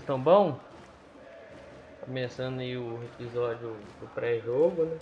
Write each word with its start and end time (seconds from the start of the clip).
Vocês 0.00 0.08
estão 0.08 0.18
bom? 0.18 0.58
Começando 2.00 2.60
aí 2.60 2.74
o 2.74 3.04
episódio 3.04 3.76
do 4.00 4.08
pré-jogo, 4.14 4.86
né? 4.86 4.98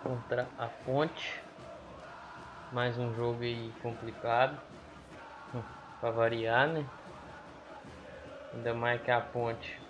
Contra 0.00 0.46
a 0.56 0.68
Ponte. 0.68 1.42
Mais 2.70 2.96
um 2.98 3.12
jogo 3.16 3.42
aí 3.42 3.72
complicado. 3.82 4.60
Pra 6.00 6.12
variar, 6.12 6.68
né? 6.68 6.86
Ainda 8.54 8.72
mais 8.72 9.02
que 9.02 9.10
a 9.10 9.20
Ponte 9.20 9.80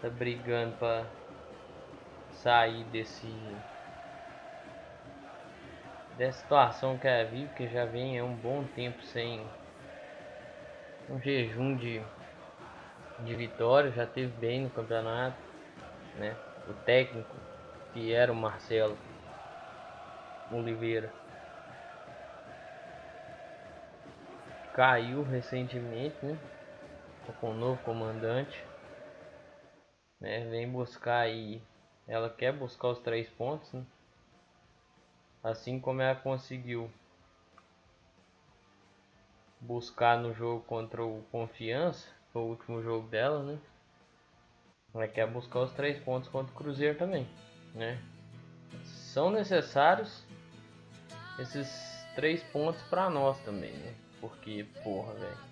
tá 0.00 0.08
brigando 0.08 0.76
pra 0.76 1.06
sair 2.30 2.84
desse 2.84 3.34
dessa 6.16 6.38
situação 6.38 6.96
que 6.96 7.08
ela 7.08 7.28
vive, 7.28 7.52
que 7.54 7.66
já 7.66 7.84
vem 7.84 8.20
há 8.20 8.24
um 8.24 8.36
bom 8.36 8.62
tempo 8.76 9.02
sem 9.02 9.44
um 11.08 11.20
jejum 11.20 11.76
de, 11.76 12.02
de 13.20 13.34
vitória, 13.34 13.90
já 13.92 14.06
teve 14.06 14.32
bem 14.32 14.62
no 14.62 14.70
campeonato, 14.70 15.36
né? 16.14 16.36
O 16.66 16.74
técnico 16.74 17.36
que 17.92 18.12
era 18.12 18.32
o 18.32 18.36
Marcelo 18.36 18.98
Oliveira 20.50 21.12
caiu 24.72 25.22
recentemente, 25.22 26.16
né? 26.24 26.36
Com 27.40 27.50
o 27.50 27.54
novo 27.54 27.80
comandante, 27.82 28.64
né? 30.20 30.44
Vem 30.50 30.68
buscar 30.68 31.20
aí, 31.20 31.60
ela 32.08 32.28
quer 32.30 32.52
buscar 32.52 32.88
os 32.88 32.98
três 33.00 33.28
pontos, 33.30 33.72
né? 33.72 33.84
Assim 35.42 35.78
como 35.78 36.02
ela 36.02 36.16
conseguiu 36.16 36.90
buscar 39.66 40.18
no 40.18 40.32
jogo 40.32 40.62
contra 40.64 41.04
o 41.04 41.22
Confiança, 41.32 42.08
o 42.32 42.38
último 42.38 42.82
jogo 42.82 43.08
dela, 43.08 43.42
né? 43.42 43.58
Ela 44.94 45.08
quer 45.08 45.26
buscar 45.26 45.60
os 45.60 45.72
três 45.72 45.98
pontos 45.98 46.28
contra 46.28 46.52
o 46.52 46.56
Cruzeiro 46.56 46.96
também, 46.96 47.26
né? 47.74 48.00
São 48.84 49.30
necessários 49.30 50.24
esses 51.38 52.06
três 52.14 52.42
pontos 52.44 52.80
para 52.82 53.10
nós 53.10 53.38
também, 53.40 53.72
né? 53.72 53.94
Porque, 54.20 54.64
porra, 54.82 55.12
velho. 55.14 55.46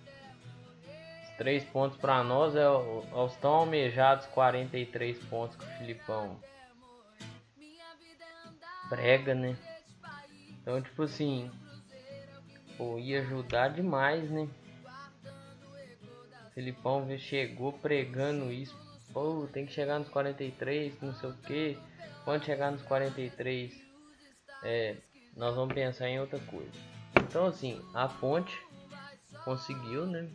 Três 1.36 1.64
pontos 1.64 1.98
para 1.98 2.22
nós 2.22 2.54
é 2.54 2.68
os 2.68 3.34
tão 3.36 3.54
almejados 3.54 4.26
43 4.26 5.18
pontos 5.24 5.56
que 5.56 5.64
o 5.64 5.78
Filipão 5.78 6.38
prega, 8.88 9.34
né? 9.34 9.56
Então, 10.48 10.80
tipo 10.80 11.02
assim, 11.02 11.50
pô, 12.76 12.98
ia 12.98 13.20
ajudar 13.20 13.68
demais, 13.68 14.30
né? 14.30 14.48
Felipão 16.54 17.06
chegou 17.18 17.72
pregando 17.72 18.52
isso. 18.52 18.76
Pô, 19.12 19.48
tem 19.52 19.66
que 19.66 19.72
chegar 19.72 19.98
nos 19.98 20.08
43, 20.08 21.00
não 21.00 21.14
sei 21.14 21.30
o 21.30 21.34
que. 21.34 21.78
Quando 22.24 22.44
chegar 22.44 22.70
nos 22.70 22.82
43, 22.82 23.72
é, 24.62 24.96
nós 25.36 25.54
vamos 25.54 25.74
pensar 25.74 26.08
em 26.08 26.20
outra 26.20 26.38
coisa. 26.40 26.72
Então, 27.16 27.46
assim, 27.46 27.80
a 27.92 28.08
Ponte 28.08 28.56
conseguiu, 29.44 30.06
né? 30.06 30.28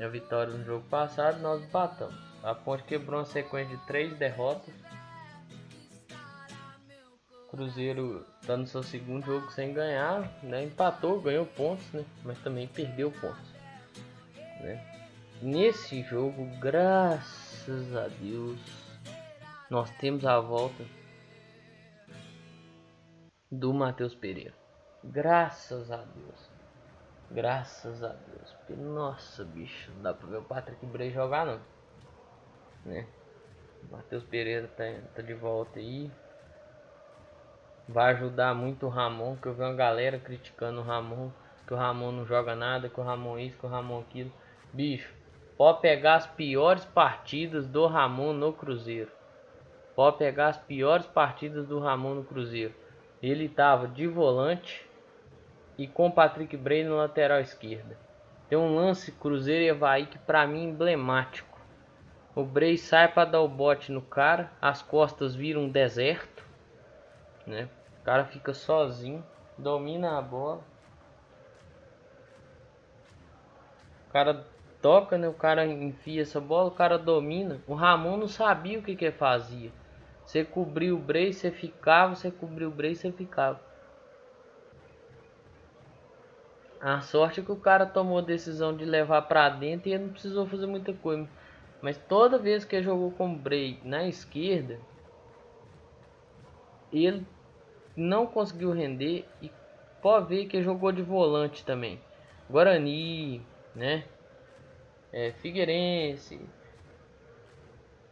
A 0.00 0.08
vitória 0.08 0.52
no 0.52 0.64
jogo 0.64 0.86
passado, 0.88 1.40
nós 1.40 1.62
empatamos. 1.62 2.14
A 2.42 2.54
Ponte 2.54 2.82
quebrou 2.84 3.20
uma 3.20 3.26
sequência 3.26 3.76
de 3.76 3.86
três 3.86 4.16
derrotas 4.18 4.74
Cruzeiro 7.56 8.26
tá 8.46 8.56
no 8.56 8.66
seu 8.66 8.82
segundo 8.82 9.26
jogo 9.26 9.50
sem 9.50 9.72
ganhar, 9.72 10.30
né? 10.42 10.64
Empatou, 10.64 11.20
ganhou 11.20 11.44
pontos, 11.44 11.84
né? 11.92 12.04
Mas 12.24 12.38
também 12.38 12.68
perdeu 12.68 13.10
pontos, 13.10 13.52
né? 14.60 14.80
Nesse 15.42 16.02
jogo, 16.02 16.46
graças 16.58 17.94
a 17.94 18.08
Deus, 18.08 18.58
nós 19.68 19.90
temos 19.98 20.24
a 20.24 20.40
volta 20.40 20.84
do 23.50 23.74
Matheus 23.74 24.14
Pereira. 24.14 24.54
Graças 25.04 25.90
a 25.90 25.98
Deus. 25.98 26.50
Graças 27.30 28.02
a 28.02 28.14
Deus. 28.14 28.78
Nossa, 28.78 29.44
bicho, 29.44 29.90
não 29.96 30.02
dá 30.02 30.14
pra 30.14 30.28
ver 30.28 30.38
o 30.38 30.42
Patrick 30.42 30.86
Bray 30.86 31.10
jogar, 31.10 31.44
não. 31.44 31.60
Né? 32.84 33.06
Matheus 33.90 34.24
Pereira 34.24 34.68
tá, 34.68 34.84
tá 35.14 35.22
de 35.22 35.34
volta 35.34 35.78
aí 35.78 36.10
vai 37.88 38.12
ajudar 38.12 38.54
muito 38.54 38.86
o 38.86 38.88
Ramon, 38.88 39.36
que 39.36 39.46
eu 39.46 39.54
vi 39.54 39.62
uma 39.62 39.74
galera 39.74 40.18
criticando 40.18 40.80
o 40.80 40.84
Ramon, 40.84 41.30
que 41.66 41.74
o 41.74 41.76
Ramon 41.76 42.12
não 42.12 42.26
joga 42.26 42.54
nada, 42.54 42.88
que 42.88 43.00
o 43.00 43.02
Ramon 43.02 43.38
isso, 43.38 43.58
que 43.58 43.66
o 43.66 43.68
Ramon 43.68 44.00
aquilo. 44.00 44.32
Bicho, 44.72 45.12
pode 45.56 45.80
pegar 45.80 46.16
as 46.16 46.26
piores 46.26 46.84
partidas 46.84 47.66
do 47.66 47.86
Ramon 47.86 48.32
no 48.32 48.52
Cruzeiro. 48.52 49.10
Pode 49.94 50.18
pegar 50.18 50.48
as 50.48 50.58
piores 50.58 51.06
partidas 51.06 51.66
do 51.66 51.78
Ramon 51.78 52.14
no 52.14 52.24
Cruzeiro. 52.24 52.74
Ele 53.22 53.48
tava 53.48 53.88
de 53.88 54.06
volante 54.06 54.86
e 55.78 55.86
com 55.86 56.10
Patrick 56.10 56.56
Bray 56.56 56.84
no 56.84 56.96
lateral 56.96 57.40
esquerda. 57.40 57.96
Tem 58.48 58.58
um 58.58 58.74
lance 58.74 59.10
Cruzeiro 59.12 59.64
e 59.64 59.70
Havaí 59.70 60.06
que 60.06 60.18
para 60.18 60.46
mim 60.46 60.66
é 60.66 60.70
emblemático. 60.70 61.58
O 62.34 62.44
Bray 62.44 62.76
sai 62.76 63.08
para 63.08 63.30
dar 63.30 63.40
o 63.40 63.48
bote 63.48 63.90
no 63.90 64.02
cara, 64.02 64.52
as 64.60 64.82
costas 64.82 65.34
viram 65.34 65.62
um 65.62 65.68
deserto, 65.70 66.44
né? 67.46 67.68
Cara 68.06 68.24
fica 68.24 68.54
sozinho, 68.54 69.22
domina 69.58 70.16
a 70.16 70.22
bola. 70.22 70.62
O 74.08 74.12
cara 74.12 74.46
toca, 74.80 75.18
né? 75.18 75.28
O 75.28 75.34
cara 75.34 75.66
enfia 75.66 76.22
essa 76.22 76.40
bola, 76.40 76.68
o 76.68 76.74
cara 76.74 76.96
domina. 76.96 77.60
O 77.66 77.74
Ramon 77.74 78.16
não 78.16 78.28
sabia 78.28 78.78
o 78.78 78.82
que 78.82 78.94
que 78.94 79.10
fazia. 79.10 79.72
Você 80.24 80.44
cobriu 80.44 80.94
o 80.94 81.00
Bray, 81.00 81.32
você 81.32 81.50
ficava, 81.50 82.14
você 82.14 82.30
cobriu 82.30 82.68
o 82.68 82.70
Bray, 82.70 82.94
você 82.94 83.10
ficava. 83.10 83.60
A 86.80 87.00
sorte 87.00 87.40
é 87.40 87.42
que 87.42 87.50
o 87.50 87.56
cara 87.56 87.86
tomou 87.86 88.18
a 88.18 88.22
decisão 88.22 88.76
de 88.76 88.84
levar 88.84 89.22
para 89.22 89.48
dentro 89.48 89.88
e 89.88 89.94
ele 89.94 90.04
não 90.04 90.12
precisou 90.12 90.46
fazer 90.46 90.66
muita 90.66 90.92
coisa. 90.92 91.28
Mas 91.82 91.98
toda 91.98 92.38
vez 92.38 92.64
que 92.64 92.76
ele 92.76 92.84
jogou 92.84 93.10
com 93.10 93.32
o 93.32 93.36
Bray 93.36 93.80
na 93.82 94.06
esquerda, 94.06 94.78
ele 96.92 97.26
não 97.96 98.26
conseguiu 98.26 98.72
render 98.72 99.26
e 99.40 99.50
pode 100.02 100.28
ver 100.28 100.46
que 100.46 100.62
jogou 100.62 100.92
de 100.92 101.02
volante 101.02 101.64
também. 101.64 102.00
Guarani, 102.48 103.42
né? 103.74 104.04
É, 105.12 105.32
Figueirense, 105.32 106.38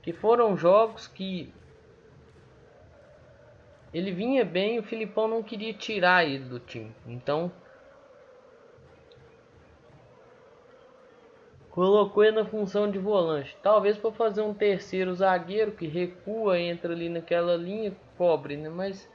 que 0.02 0.12
foram 0.12 0.56
jogos 0.56 1.06
que 1.06 1.52
ele 3.92 4.10
vinha 4.10 4.44
bem, 4.44 4.78
o 4.78 4.82
Filipão 4.82 5.28
não 5.28 5.42
queria 5.42 5.72
tirar 5.72 6.24
ele 6.24 6.44
do 6.44 6.58
time. 6.58 6.92
Então 7.06 7.52
colocou 11.70 12.22
ele 12.22 12.36
na 12.36 12.44
função 12.44 12.90
de 12.90 12.98
volante, 12.98 13.56
talvez 13.60 13.96
para 13.96 14.12
fazer 14.12 14.42
um 14.42 14.54
terceiro 14.54 15.12
zagueiro 15.12 15.72
que 15.72 15.88
recua, 15.88 16.58
entra 16.58 16.92
ali 16.92 17.08
naquela 17.08 17.56
linha, 17.56 17.96
cobre, 18.16 18.56
né? 18.56 18.68
Mas 18.68 19.08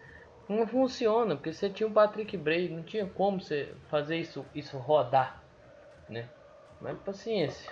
não 0.50 0.66
funciona, 0.66 1.36
porque 1.36 1.54
você 1.54 1.70
tinha 1.70 1.88
o 1.88 1.94
Patrick 1.94 2.36
Bray, 2.36 2.68
não 2.68 2.82
tinha 2.82 3.06
como 3.06 3.40
você 3.40 3.72
fazer 3.88 4.18
isso, 4.18 4.44
isso 4.56 4.78
rodar, 4.80 5.42
né? 6.10 6.28
Mas 6.82 6.98
paciência. 7.00 7.72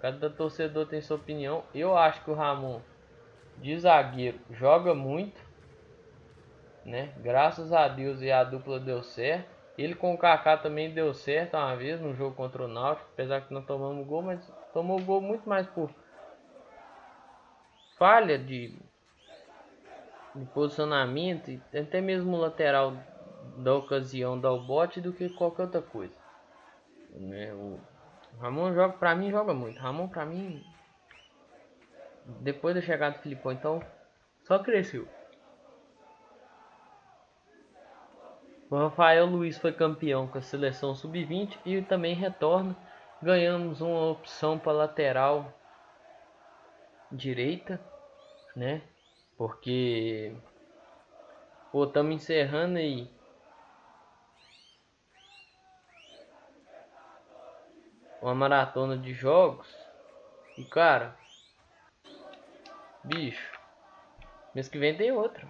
Cada 0.00 0.30
torcedor 0.30 0.86
tem 0.86 1.00
sua 1.00 1.16
opinião. 1.16 1.64
Eu 1.74 1.98
acho 1.98 2.22
que 2.22 2.30
o 2.30 2.34
Ramon 2.34 2.80
de 3.58 3.76
zagueiro 3.76 4.38
joga 4.50 4.94
muito, 4.94 5.40
né? 6.84 7.12
Graças 7.18 7.72
a 7.72 7.88
Deus 7.88 8.22
e 8.22 8.30
a 8.30 8.44
dupla 8.44 8.78
deu 8.78 9.02
certo. 9.02 9.56
Ele 9.76 9.94
com 9.94 10.14
o 10.14 10.18
Kaká 10.18 10.56
também 10.56 10.94
deu 10.94 11.12
certo 11.12 11.56
uma 11.56 11.74
vez 11.74 12.00
no 12.00 12.14
jogo 12.14 12.34
contra 12.34 12.64
o 12.64 12.68
Náutico, 12.68 13.08
apesar 13.12 13.42
que 13.42 13.52
não 13.52 13.62
tomamos 13.62 14.06
gol, 14.06 14.22
mas 14.22 14.40
tomou 14.72 15.00
gol 15.00 15.20
muito 15.20 15.46
mais 15.46 15.66
por 15.66 15.90
falha 17.98 18.38
de 18.38 18.78
de 20.36 20.44
posicionamento 20.46 21.50
e 21.50 21.78
até 21.78 22.00
mesmo 22.00 22.36
lateral 22.36 22.94
da 23.58 23.74
ocasião 23.74 24.38
dar 24.38 24.52
o 24.52 24.64
bote 24.64 25.00
do 25.00 25.12
que 25.12 25.28
qualquer 25.30 25.62
outra 25.62 25.82
coisa. 25.82 26.14
Né? 27.10 27.52
O 27.54 27.80
Ramon 28.40 28.74
joga 28.74 28.94
para 28.94 29.14
mim 29.14 29.30
joga 29.30 29.54
muito. 29.54 29.78
Ramon 29.78 30.08
para 30.08 30.26
mim 30.26 30.62
depois 32.40 32.74
da 32.74 32.80
chegada 32.80 33.16
do 33.16 33.22
Filipão 33.22 33.52
então 33.52 33.82
só 34.44 34.58
cresceu. 34.58 35.08
O 38.68 38.76
Rafael 38.76 39.26
Luiz 39.26 39.56
foi 39.56 39.72
campeão 39.72 40.26
com 40.26 40.38
a 40.38 40.42
seleção 40.42 40.94
sub-20 40.94 41.56
e 41.64 41.80
também 41.82 42.14
retorna. 42.14 42.76
Ganhamos 43.22 43.80
uma 43.80 44.10
opção 44.10 44.58
para 44.58 44.72
lateral 44.72 45.52
direita, 47.10 47.80
né? 48.56 48.82
Porque 49.36 50.34
pô, 51.70 51.84
estamos 51.84 52.14
encerrando 52.14 52.78
aí 52.78 53.10
uma 58.22 58.34
maratona 58.34 58.96
de 58.96 59.12
jogos. 59.12 59.68
E 60.56 60.64
cara, 60.64 61.14
bicho, 63.04 63.52
mês 64.54 64.68
que 64.68 64.78
vem 64.78 64.96
tem 64.96 65.12
outra. 65.12 65.46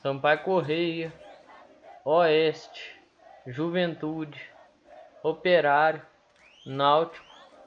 Sampaio 0.00 0.42
Correia, 0.44 1.12
Oeste, 2.04 3.00
Juventude, 3.46 4.40
Operário, 5.22 6.02
Náutico 6.64 7.26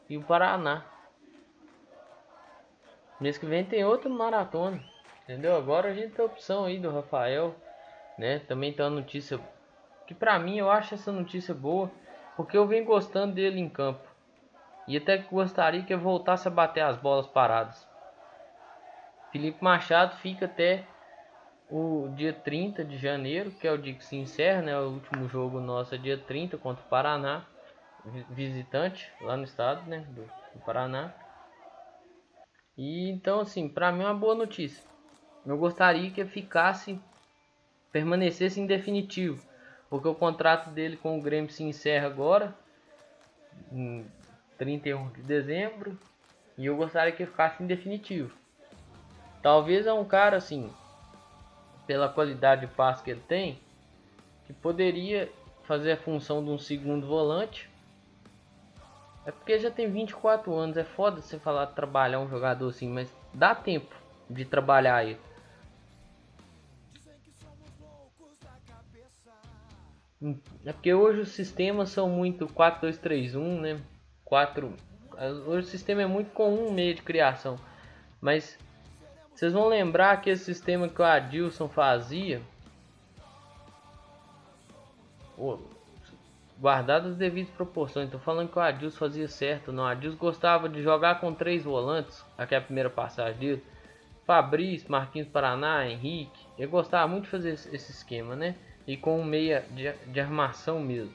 e 0.09 0.17
o 0.17 0.23
Paraná. 0.23 0.94
Mês 3.25 3.39
que 3.39 3.45
vem 3.47 3.65
tem 3.65 3.83
outra 3.83 4.07
maratona, 4.07 4.79
entendeu? 5.23 5.55
Agora 5.55 5.89
a 5.89 5.93
gente 5.95 6.13
tem 6.13 6.23
a 6.23 6.27
opção 6.27 6.65
aí 6.65 6.77
do 6.77 6.91
Rafael, 6.91 7.55
né? 8.15 8.37
Também 8.37 8.71
tem 8.71 8.85
uma 8.85 8.91
notícia 8.91 9.39
que 10.05 10.13
pra 10.13 10.37
mim 10.37 10.59
eu 10.59 10.69
acho 10.69 10.93
essa 10.93 11.11
notícia 11.11 11.51
boa, 11.51 11.89
porque 12.37 12.55
eu 12.55 12.67
venho 12.67 12.85
gostando 12.85 13.33
dele 13.33 13.59
em 13.59 13.67
campo. 13.67 14.07
E 14.87 14.95
até 14.95 15.17
que 15.17 15.27
gostaria 15.33 15.81
que 15.81 15.91
ele 15.91 16.03
voltasse 16.03 16.47
a 16.47 16.51
bater 16.51 16.81
as 16.81 16.97
bolas 16.97 17.25
paradas. 17.25 17.87
Felipe 19.31 19.57
Machado 19.59 20.17
fica 20.17 20.45
até 20.45 20.85
o 21.67 22.07
dia 22.15 22.31
30 22.31 22.85
de 22.85 22.95
janeiro, 22.95 23.49
que 23.49 23.67
é 23.67 23.71
o 23.71 23.77
dia 23.79 23.95
que 23.95 24.05
se 24.05 24.15
encerra, 24.15 24.61
né? 24.61 24.79
O 24.79 24.91
último 24.91 25.27
jogo 25.27 25.59
nosso 25.59 25.95
é 25.95 25.97
dia 25.97 26.15
30 26.15 26.59
contra 26.59 26.85
o 26.85 26.87
Paraná, 26.87 27.43
visitante 28.29 29.11
lá 29.19 29.35
no 29.35 29.45
estado, 29.45 29.89
né? 29.89 30.05
Do, 30.09 30.29
do 30.53 30.59
Paraná. 30.63 31.11
E 32.77 33.09
então, 33.09 33.39
assim, 33.39 33.69
para 33.69 33.91
mim 33.91 34.03
é 34.03 34.05
uma 34.05 34.13
boa 34.13 34.35
notícia. 34.35 34.83
Eu 35.45 35.57
gostaria 35.57 36.09
que 36.11 36.25
ficasse, 36.25 36.99
permanecesse 37.91 38.59
em 38.59 38.65
definitivo, 38.65 39.45
porque 39.89 40.07
o 40.07 40.15
contrato 40.15 40.69
dele 40.71 40.97
com 40.97 41.17
o 41.17 41.21
Grêmio 41.21 41.51
se 41.51 41.63
encerra 41.63 42.07
agora, 42.07 42.53
em 43.71 44.05
31 44.57 45.09
de 45.09 45.21
dezembro, 45.21 45.97
e 46.57 46.65
eu 46.65 46.75
gostaria 46.75 47.11
que 47.11 47.25
ficasse 47.25 47.61
em 47.61 47.67
definitivo. 47.67 48.35
Talvez 49.41 49.85
é 49.85 49.93
um 49.93 50.05
cara 50.05 50.37
assim, 50.37 50.73
pela 51.85 52.09
qualidade 52.09 52.61
de 52.61 52.73
passe 52.73 53.03
que 53.03 53.11
ele 53.11 53.23
tem, 53.27 53.59
que 54.47 54.53
poderia 54.53 55.31
fazer 55.63 55.93
a 55.93 55.97
função 55.97 56.43
de 56.43 56.49
um 56.49 56.57
segundo 56.57 57.05
volante. 57.05 57.69
É 59.25 59.31
porque 59.31 59.57
já 59.57 59.71
tem 59.71 59.89
24 59.89 60.53
anos, 60.53 60.77
é 60.77 60.83
foda 60.83 61.21
você 61.21 61.39
falar 61.39 61.67
trabalhar 61.67 62.19
um 62.19 62.29
jogador 62.29 62.69
assim, 62.69 62.87
mas 62.87 63.11
dá 63.33 63.55
tempo 63.55 63.95
de 64.29 64.45
trabalhar 64.45 65.03
ele. 65.03 65.19
É 70.65 70.71
porque 70.71 70.93
hoje 70.93 71.21
os 71.21 71.29
sistemas 71.29 71.89
são 71.89 72.09
muito 72.09 72.47
4-2-3-1, 72.47 73.59
né? 73.59 73.81
4 74.23 74.73
Hoje 75.47 75.67
o 75.67 75.69
sistema 75.69 76.01
é 76.01 76.05
muito 76.05 76.31
comum 76.31 76.71
meio 76.71 76.93
de 76.93 77.01
criação. 77.01 77.57
Mas 78.19 78.57
vocês 79.33 79.53
vão 79.53 79.67
lembrar 79.67 80.11
aquele 80.11 80.37
sistema 80.37 80.89
que 80.89 81.01
o 81.01 81.05
Adilson 81.05 81.69
fazia. 81.69 82.41
Guardado 86.57 87.09
as 87.09 87.15
devidas 87.15 87.53
proporções. 87.53 88.05
Estou 88.05 88.19
falando 88.19 88.49
que 88.49 88.57
o 88.57 88.61
Adilson 88.61 88.97
fazia 88.97 89.27
certo. 89.27 89.71
Não, 89.71 89.83
o 89.83 89.87
Adilson 89.87 90.17
gostava 90.17 90.69
de 90.69 90.81
jogar 90.81 91.19
com 91.19 91.33
três 91.33 91.63
volantes. 91.63 92.23
Aqui 92.37 92.55
é 92.55 92.57
a 92.57 92.61
primeira 92.61 92.89
passagem 92.89 93.37
dele. 93.37 93.63
Fabrício, 94.25 94.89
Marquinhos 94.89 95.27
Paraná, 95.27 95.87
Henrique. 95.87 96.45
Ele 96.57 96.67
gostava 96.67 97.07
muito 97.07 97.25
de 97.25 97.29
fazer 97.29 97.51
esse 97.51 97.91
esquema, 97.91 98.35
né? 98.35 98.55
E 98.87 98.95
com 98.95 99.19
um 99.19 99.25
meia 99.25 99.65
de, 99.71 99.91
de 100.11 100.19
armação 100.19 100.79
mesmo. 100.79 101.13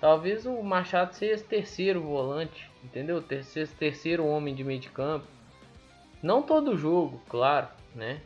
Talvez 0.00 0.46
o 0.46 0.60
Machado 0.62 1.14
seja 1.14 1.34
esse 1.34 1.44
terceiro 1.44 2.00
volante, 2.00 2.68
entendeu? 2.82 3.22
Esse 3.30 3.66
terceiro 3.76 4.26
homem 4.26 4.54
de 4.54 4.64
meio 4.64 4.80
de 4.80 4.88
campo. 4.88 5.26
Não 6.20 6.42
todo 6.42 6.76
jogo, 6.76 7.20
claro, 7.28 7.68
né? 7.94 8.20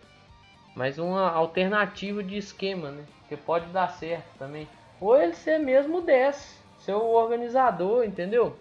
Mas 0.75 0.99
uma 0.99 1.31
alternativa 1.31 2.23
de 2.23 2.37
esquema, 2.37 2.91
né? 2.91 3.05
Que 3.29 3.37
pode 3.37 3.67
dar 3.67 3.89
certo 3.89 4.27
também. 4.39 4.69
Ou 5.01 5.17
ele 5.17 5.35
ser 5.35 5.59
mesmo 5.59 6.01
10, 6.01 6.63
ser 6.79 6.95
o 6.95 7.05
organizador, 7.05 8.05
entendeu? 8.05 8.57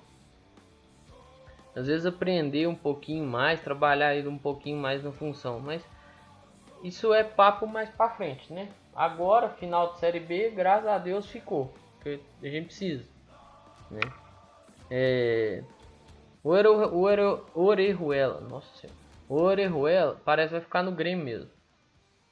Às 1.76 1.88
vezes 1.88 2.06
aprender 2.06 2.68
um 2.68 2.76
pouquinho 2.76 3.26
mais, 3.26 3.62
trabalhar 3.62 4.16
ele 4.16 4.28
um 4.28 4.38
pouquinho 4.38 4.78
mais 4.78 5.04
na 5.04 5.12
função, 5.12 5.60
mas 5.60 5.86
isso 6.84 7.14
é 7.14 7.24
papo 7.24 7.68
mais 7.68 7.90
para 7.90 8.12
frente, 8.12 8.52
né? 8.54 8.70
Agora, 8.96 9.50
final 9.50 9.94
de 9.94 10.00
série 10.00 10.20
B, 10.20 10.52
graças 10.52 10.88
a 10.88 10.98
Deus 10.98 11.28
ficou, 11.28 11.74
porque 11.96 12.20
a 12.42 12.48
gente 12.48 12.68
precisa, 12.68 13.04
né? 13.92 14.00
É... 14.90 15.64
O 16.44 16.50
Orejuela, 17.56 18.40
nossa 18.42 18.74
senhora. 18.76 19.00
O 19.28 19.36
Orejuela 19.42 20.22
parece 20.24 20.50
que 20.50 20.54
vai 20.54 20.62
ficar 20.62 20.84
no 20.84 20.92
Grêmio 20.92 21.26
mesmo. 21.26 21.50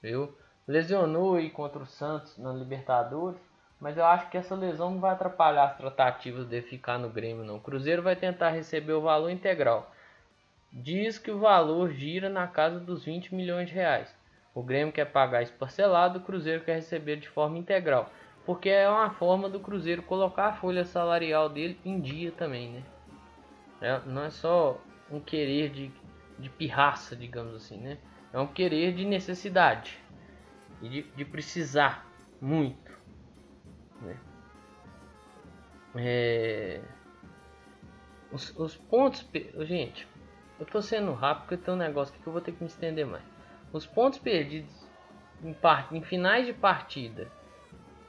Viu? 0.01 0.31
Lesionou 0.67 1.35
aí 1.35 1.49
contra 1.49 1.81
o 1.81 1.85
Santos 1.85 2.37
na 2.37 2.53
Libertadores. 2.53 3.41
Mas 3.83 3.97
eu 3.97 4.05
acho 4.05 4.29
que 4.29 4.37
essa 4.37 4.55
lesão 4.55 4.91
não 4.91 4.99
vai 5.01 5.11
atrapalhar 5.11 5.65
as 5.65 5.75
tratativas 5.75 6.47
de 6.47 6.61
ficar 6.61 6.97
no 6.97 7.09
Grêmio 7.09 7.43
não. 7.43 7.57
O 7.57 7.61
Cruzeiro 7.61 8.01
vai 8.01 8.15
tentar 8.15 8.51
receber 8.51 8.93
o 8.93 9.01
valor 9.01 9.29
integral. 9.29 9.91
Diz 10.71 11.19
que 11.19 11.29
o 11.29 11.39
valor 11.39 11.91
gira 11.91 12.29
na 12.29 12.47
casa 12.47 12.79
dos 12.79 13.03
20 13.03 13.35
milhões 13.35 13.67
de 13.67 13.75
reais. 13.75 14.15
O 14.55 14.63
Grêmio 14.63 14.93
quer 14.93 15.11
pagar 15.11 15.43
isso 15.43 15.53
parcelado, 15.53 16.19
o 16.19 16.21
Cruzeiro 16.23 16.63
quer 16.63 16.75
receber 16.75 17.17
de 17.17 17.27
forma 17.27 17.57
integral. 17.57 18.09
Porque 18.45 18.69
é 18.69 18.89
uma 18.89 19.09
forma 19.09 19.49
do 19.49 19.59
Cruzeiro 19.59 20.01
colocar 20.01 20.47
a 20.47 20.53
folha 20.53 20.85
salarial 20.85 21.49
dele 21.49 21.77
em 21.83 21.99
dia 21.99 22.31
também, 22.31 22.71
né? 22.71 22.83
É, 23.81 24.01
não 24.05 24.23
é 24.23 24.29
só 24.29 24.79
um 25.11 25.19
querer 25.19 25.69
de 25.69 25.91
de 26.37 26.49
pirraça, 26.49 27.15
digamos 27.15 27.55
assim, 27.55 27.77
né? 27.77 27.97
É 28.31 28.39
um 28.39 28.47
querer 28.47 28.93
de 28.93 29.05
necessidade 29.05 29.97
e 30.81 30.89
de, 30.89 31.01
de 31.03 31.25
precisar 31.25 32.05
muito, 32.41 32.82
né? 34.03 34.17
É... 35.95 36.81
Os, 38.31 38.55
os, 38.57 38.75
pontos, 38.75 39.27
gente, 39.61 40.07
eu 40.59 40.65
tô 40.65 40.81
sendo 40.81 41.13
rápido 41.13 41.47
porque 41.47 41.57
tem 41.57 41.73
um 41.73 41.77
negócio 41.77 42.13
que 42.13 42.25
eu 42.25 42.33
vou 42.33 42.41
ter 42.41 42.51
que 42.51 42.63
me 42.63 42.67
estender 42.67 43.05
mais. 43.05 43.23
Os 43.71 43.85
pontos 43.85 44.19
perdidos 44.19 44.87
em, 45.43 45.53
part... 45.53 45.95
em 45.95 46.01
finais 46.01 46.45
de 46.45 46.53
partida 46.53 47.31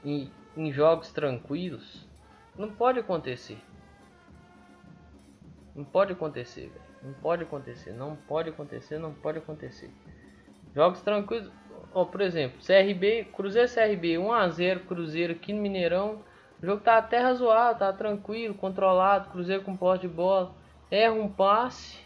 e 0.03 0.31
em 0.57 0.71
jogos 0.71 1.11
tranquilos 1.11 2.07
não 2.57 2.71
pode 2.71 2.99
acontecer. 2.99 3.61
Não 5.75 5.83
pode 5.83 6.13
acontecer. 6.13 6.71
Não 7.03 7.13
pode 7.13 7.43
acontecer, 7.43 7.91
não 7.91 8.15
pode 8.15 8.49
acontecer, 8.49 8.97
não 8.97 9.13
pode 9.13 9.37
acontecer. 9.37 9.91
Jogos 10.73 11.01
tranquilos, 11.01 11.51
ó, 11.95 12.03
por 12.03 12.19
exemplo, 12.19 12.59
CRB, 12.59 13.29
Cruzeiro 13.33 13.71
CRB 13.73 14.17
1 14.17 14.33
a 14.33 14.49
0 14.49 14.81
Cruzeiro 14.81 15.33
aqui 15.33 15.53
no 15.53 15.61
Mineirão. 15.61 16.19
O 16.61 16.65
jogo 16.65 16.81
tá 16.81 16.97
até 16.97 17.19
razoável, 17.19 17.79
tá 17.79 17.93
tranquilo, 17.93 18.53
controlado, 18.53 19.29
Cruzeiro 19.29 19.63
com 19.63 19.77
posse 19.77 20.01
de 20.01 20.07
bola. 20.09 20.53
Erra 20.91 21.13
um 21.13 21.29
passe. 21.29 22.03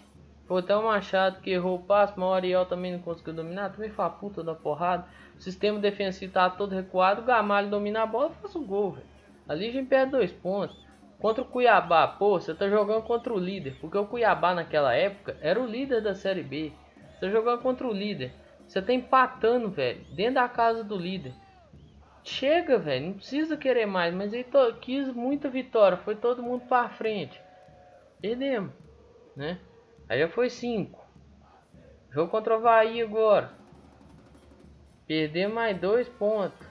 Foi 0.48 0.62
até 0.62 0.76
o 0.76 0.84
Machado 0.84 1.42
que 1.42 1.52
errou 1.52 1.78
o 1.78 1.84
passe, 1.84 2.14
mas 2.16 2.30
o 2.30 2.34
Ariel 2.34 2.66
também 2.66 2.92
não 2.92 3.00
conseguiu 3.00 3.34
dominar, 3.34 3.72
também 3.72 3.90
foi 3.90 4.06
a 4.06 4.10
puta 4.10 4.44
da 4.44 4.54
porrada. 4.54 5.06
O 5.38 5.42
sistema 5.42 5.80
defensivo 5.80 6.34
tá 6.34 6.50
todo 6.50 6.76
recuado, 6.76 7.22
o 7.22 7.26
Gamalho 7.26 7.70
domina 7.70 8.04
a 8.04 8.06
bola 8.06 8.32
e 8.32 8.42
faz 8.42 8.56
o 8.56 8.62
gol, 8.62 8.92
velho. 8.92 9.06
Ali 9.48 9.70
a 9.70 9.72
gente 9.72 9.88
perde 9.88 10.12
dois 10.12 10.32
pontos. 10.32 10.78
Contra 11.20 11.44
o 11.44 11.46
Cuiabá, 11.46 12.08
pô, 12.08 12.40
você 12.40 12.54
tá 12.54 12.70
jogando 12.70 13.04
contra 13.04 13.34
o 13.34 13.38
líder. 13.38 13.76
Porque 13.82 13.98
o 13.98 14.06
Cuiabá 14.06 14.54
naquela 14.54 14.94
época 14.94 15.36
era 15.42 15.60
o 15.60 15.66
líder 15.66 16.02
da 16.02 16.16
Série 16.16 16.44
B. 16.44 16.72
Você 17.12 17.20
tá 17.22 17.30
jogando 17.30 17.62
contra 17.62 17.86
o 17.86 17.92
líder. 17.92 18.32
Você 18.70 18.84
tá 18.84 18.94
empatando, 18.94 19.72
velho. 19.72 20.06
Dentro 20.14 20.36
da 20.36 20.48
casa 20.48 20.84
do 20.84 20.96
líder. 20.96 21.34
Chega, 22.24 22.78
velho. 22.78 23.08
Não 23.08 23.14
precisa 23.14 23.58
querer 23.58 23.88
mais. 23.88 24.14
Mas 24.14 24.32
ele 24.32 24.46
quis 24.80 25.12
muita 25.12 25.50
vitória. 25.50 25.98
Foi 25.98 26.16
todo 26.16 26.44
mundo 26.44 26.68
pra 26.68 26.88
frente. 26.88 27.42
Perdemos, 28.22 28.72
né? 29.36 29.60
Aí 30.08 30.20
já 30.20 30.30
foi 30.30 30.52
5. 30.52 31.04
Jogo 32.12 32.30
contra 32.30 32.54
o 32.54 32.58
Havaí 32.58 33.02
agora. 33.02 33.52
Perder 35.08 35.48
mais 35.48 35.80
dois 35.80 36.08
pontos, 36.08 36.68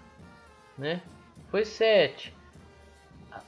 né? 0.77 1.03
Foi 1.51 1.65
7. 1.65 2.33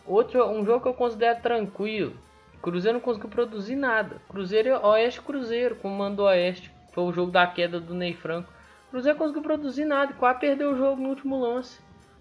Outro, 0.05 0.45
um 0.49 0.65
jogo 0.65 0.83
que 0.83 0.89
eu 0.89 0.95
considero 0.95 1.41
tranquilo. 1.41 2.17
Cruzeiro 2.61 2.99
não 2.99 3.05
conseguiu 3.05 3.31
produzir 3.31 3.77
nada. 3.77 4.21
Cruzeiro 4.29 4.85
Oeste 4.87 5.21
Cruzeiro, 5.23 5.77
comando 5.77 6.25
Oeste. 6.25 6.80
Foi 6.93 7.05
o 7.05 7.13
jogo 7.13 7.31
da 7.31 7.47
queda 7.47 7.79
do 7.79 7.95
Ney 7.95 8.15
Franco. 8.15 8.53
Cruzeiro 8.91 9.19
conseguiu 9.19 9.43
produzir 9.43 9.85
nada. 9.85 10.13
Quase 10.15 10.41
perdeu 10.41 10.73
o 10.73 10.77
jogo 10.77 11.01
no 11.01 11.11
último 11.11 11.41
lance. 11.41 11.81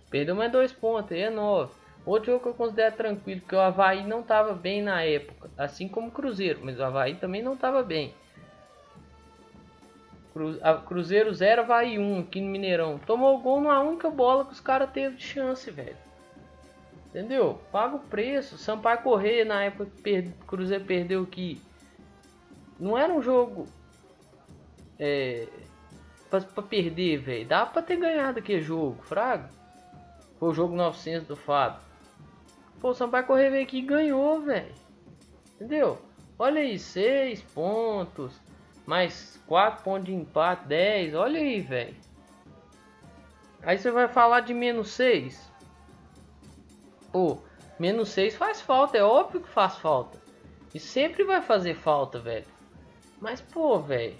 Perdeu 0.09 0.35
mais 0.35 0.51
dois 0.51 0.71
pontos, 0.71 1.11
aí 1.11 1.21
é 1.21 1.29
nove. 1.29 1.71
Outro 2.05 2.31
jogo 2.31 2.43
que 2.43 2.49
eu 2.49 2.53
considero 2.53 2.95
tranquilo, 2.95 3.41
porque 3.41 3.55
o 3.55 3.59
Havaí 3.59 4.05
não 4.05 4.21
estava 4.21 4.53
bem 4.53 4.81
na 4.81 5.03
época. 5.03 5.49
Assim 5.57 5.87
como 5.87 6.07
o 6.07 6.11
Cruzeiro, 6.11 6.59
mas 6.63 6.79
o 6.79 6.83
Havaí 6.83 7.15
também 7.15 7.41
não 7.41 7.53
estava 7.53 7.83
bem. 7.83 8.13
Cruzeiro 10.85 11.33
0, 11.33 11.63
Havaí 11.63 11.99
1 11.99 12.19
aqui 12.21 12.39
no 12.39 12.49
Mineirão. 12.49 12.99
Tomou 12.99 13.39
gol 13.39 13.59
numa 13.59 13.79
única 13.81 14.09
bola 14.09 14.45
que 14.45 14.53
os 14.53 14.59
caras 14.59 14.89
teve 14.91 15.17
de 15.17 15.23
chance, 15.23 15.69
velho. 15.69 15.97
Entendeu? 17.07 17.59
Paga 17.71 17.95
o 17.95 17.99
preço. 17.99 18.57
Sampaio 18.57 19.01
Correr 19.01 19.43
na 19.43 19.63
época 19.63 19.91
que 20.03 20.31
o 20.41 20.45
Cruzeiro 20.45 20.85
perdeu 20.85 21.25
que 21.25 21.61
não 22.79 22.97
era 22.97 23.11
um 23.11 23.21
jogo 23.21 23.65
é, 24.99 25.47
pra, 26.29 26.41
pra 26.41 26.63
perder, 26.63 27.17
velho. 27.17 27.47
Dava 27.47 27.71
pra 27.71 27.81
ter 27.81 27.95
ganhado 27.95 28.39
aquele 28.39 28.61
jogo, 28.61 29.01
fraga. 29.03 29.49
Foi 30.37 30.49
o 30.49 30.53
jogo 30.53 30.75
900 30.75 31.27
do 31.27 31.35
Fábio. 31.35 31.81
Pô, 32.79 32.89
o 32.89 32.93
Sampaio 32.93 33.25
Correr 33.25 33.49
veio 33.49 33.63
aqui 33.63 33.79
e 33.79 33.81
ganhou, 33.81 34.41
velho. 34.41 34.73
Entendeu? 35.55 35.99
Olha 36.37 36.61
aí, 36.61 36.79
6 36.79 37.41
pontos. 37.53 38.39
Mais 38.85 39.41
4 39.45 39.83
pontos 39.83 40.05
de 40.05 40.13
empate, 40.13 40.67
10. 40.67 41.13
Olha 41.15 41.39
aí, 41.39 41.59
velho. 41.59 41.95
Aí 43.61 43.77
você 43.77 43.91
vai 43.91 44.07
falar 44.07 44.39
de 44.41 44.53
menos 44.53 44.91
6. 44.91 45.51
Pô, 47.11 47.37
menos 47.77 48.09
6 48.09 48.35
faz 48.35 48.61
falta. 48.61 48.97
É 48.97 49.03
óbvio 49.03 49.41
que 49.41 49.49
faz 49.49 49.75
falta. 49.77 50.17
E 50.73 50.79
sempre 50.79 51.23
vai 51.23 51.41
fazer 51.41 51.75
falta, 51.75 52.19
velho. 52.19 52.45
Mas, 53.19 53.41
pô, 53.41 53.79
velho. 53.79 54.15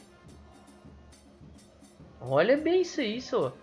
Olha 2.21 2.57
bem 2.57 2.81
isso 2.81 3.01
aí, 3.01 3.21
só. 3.21 3.53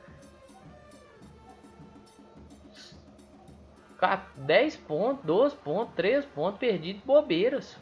10 4.36 4.76
pontos, 4.76 5.24
12 5.24 5.56
pontos, 5.56 5.94
13 5.94 6.26
pontos 6.28 6.60
perdidos, 6.60 7.02
bobeiras. 7.02 7.76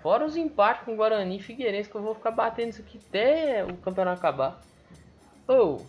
Fora 0.00 0.24
os 0.24 0.36
empates 0.36 0.84
com 0.84 0.96
Guarani 0.96 1.36
e 1.36 1.42
Figueirense 1.42 1.90
que 1.90 1.96
eu 1.96 2.02
vou 2.02 2.14
ficar 2.14 2.30
batendo 2.30 2.70
isso 2.70 2.82
aqui 2.82 3.00
até 3.08 3.64
o 3.64 3.76
campeonato 3.76 4.18
acabar. 4.18 4.60
Oh, 5.46 5.80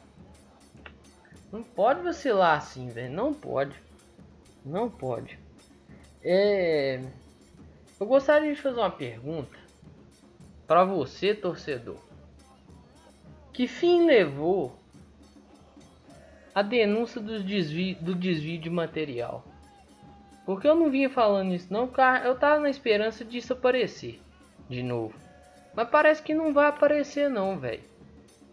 não 1.51 1.63
pode 1.63 2.01
vacilar 2.01 2.57
assim, 2.57 2.89
velho. 2.89 3.13
Não 3.13 3.33
pode. 3.33 3.81
Não 4.65 4.89
pode. 4.89 5.39
É... 6.23 7.01
Eu 7.99 8.05
gostaria 8.05 8.53
de 8.53 8.61
fazer 8.61 8.79
uma 8.79 8.91
pergunta 8.91 9.57
para 10.67 10.83
você, 10.83 11.33
torcedor. 11.33 12.08
Que 13.59 13.67
fim 13.67 14.05
levou 14.05 14.73
a 16.55 16.61
denúncia 16.61 17.19
do 17.19 17.43
desvio, 17.43 17.97
do 17.99 18.15
desvio 18.15 18.57
de 18.57 18.69
material? 18.69 19.43
Porque 20.45 20.65
eu 20.65 20.75
não 20.75 20.89
vinha 20.89 21.09
falando 21.09 21.53
isso 21.53 21.67
não, 21.69 21.85
cara. 21.85 22.25
Eu 22.25 22.39
tava 22.39 22.61
na 22.61 22.69
esperança 22.69 23.25
disso 23.25 23.51
aparecer 23.51 24.21
de 24.69 24.81
novo. 24.81 25.13
Mas 25.75 25.89
parece 25.89 26.23
que 26.23 26.33
não 26.33 26.53
vai 26.53 26.67
aparecer 26.67 27.29
não, 27.29 27.59
velho. 27.59 27.83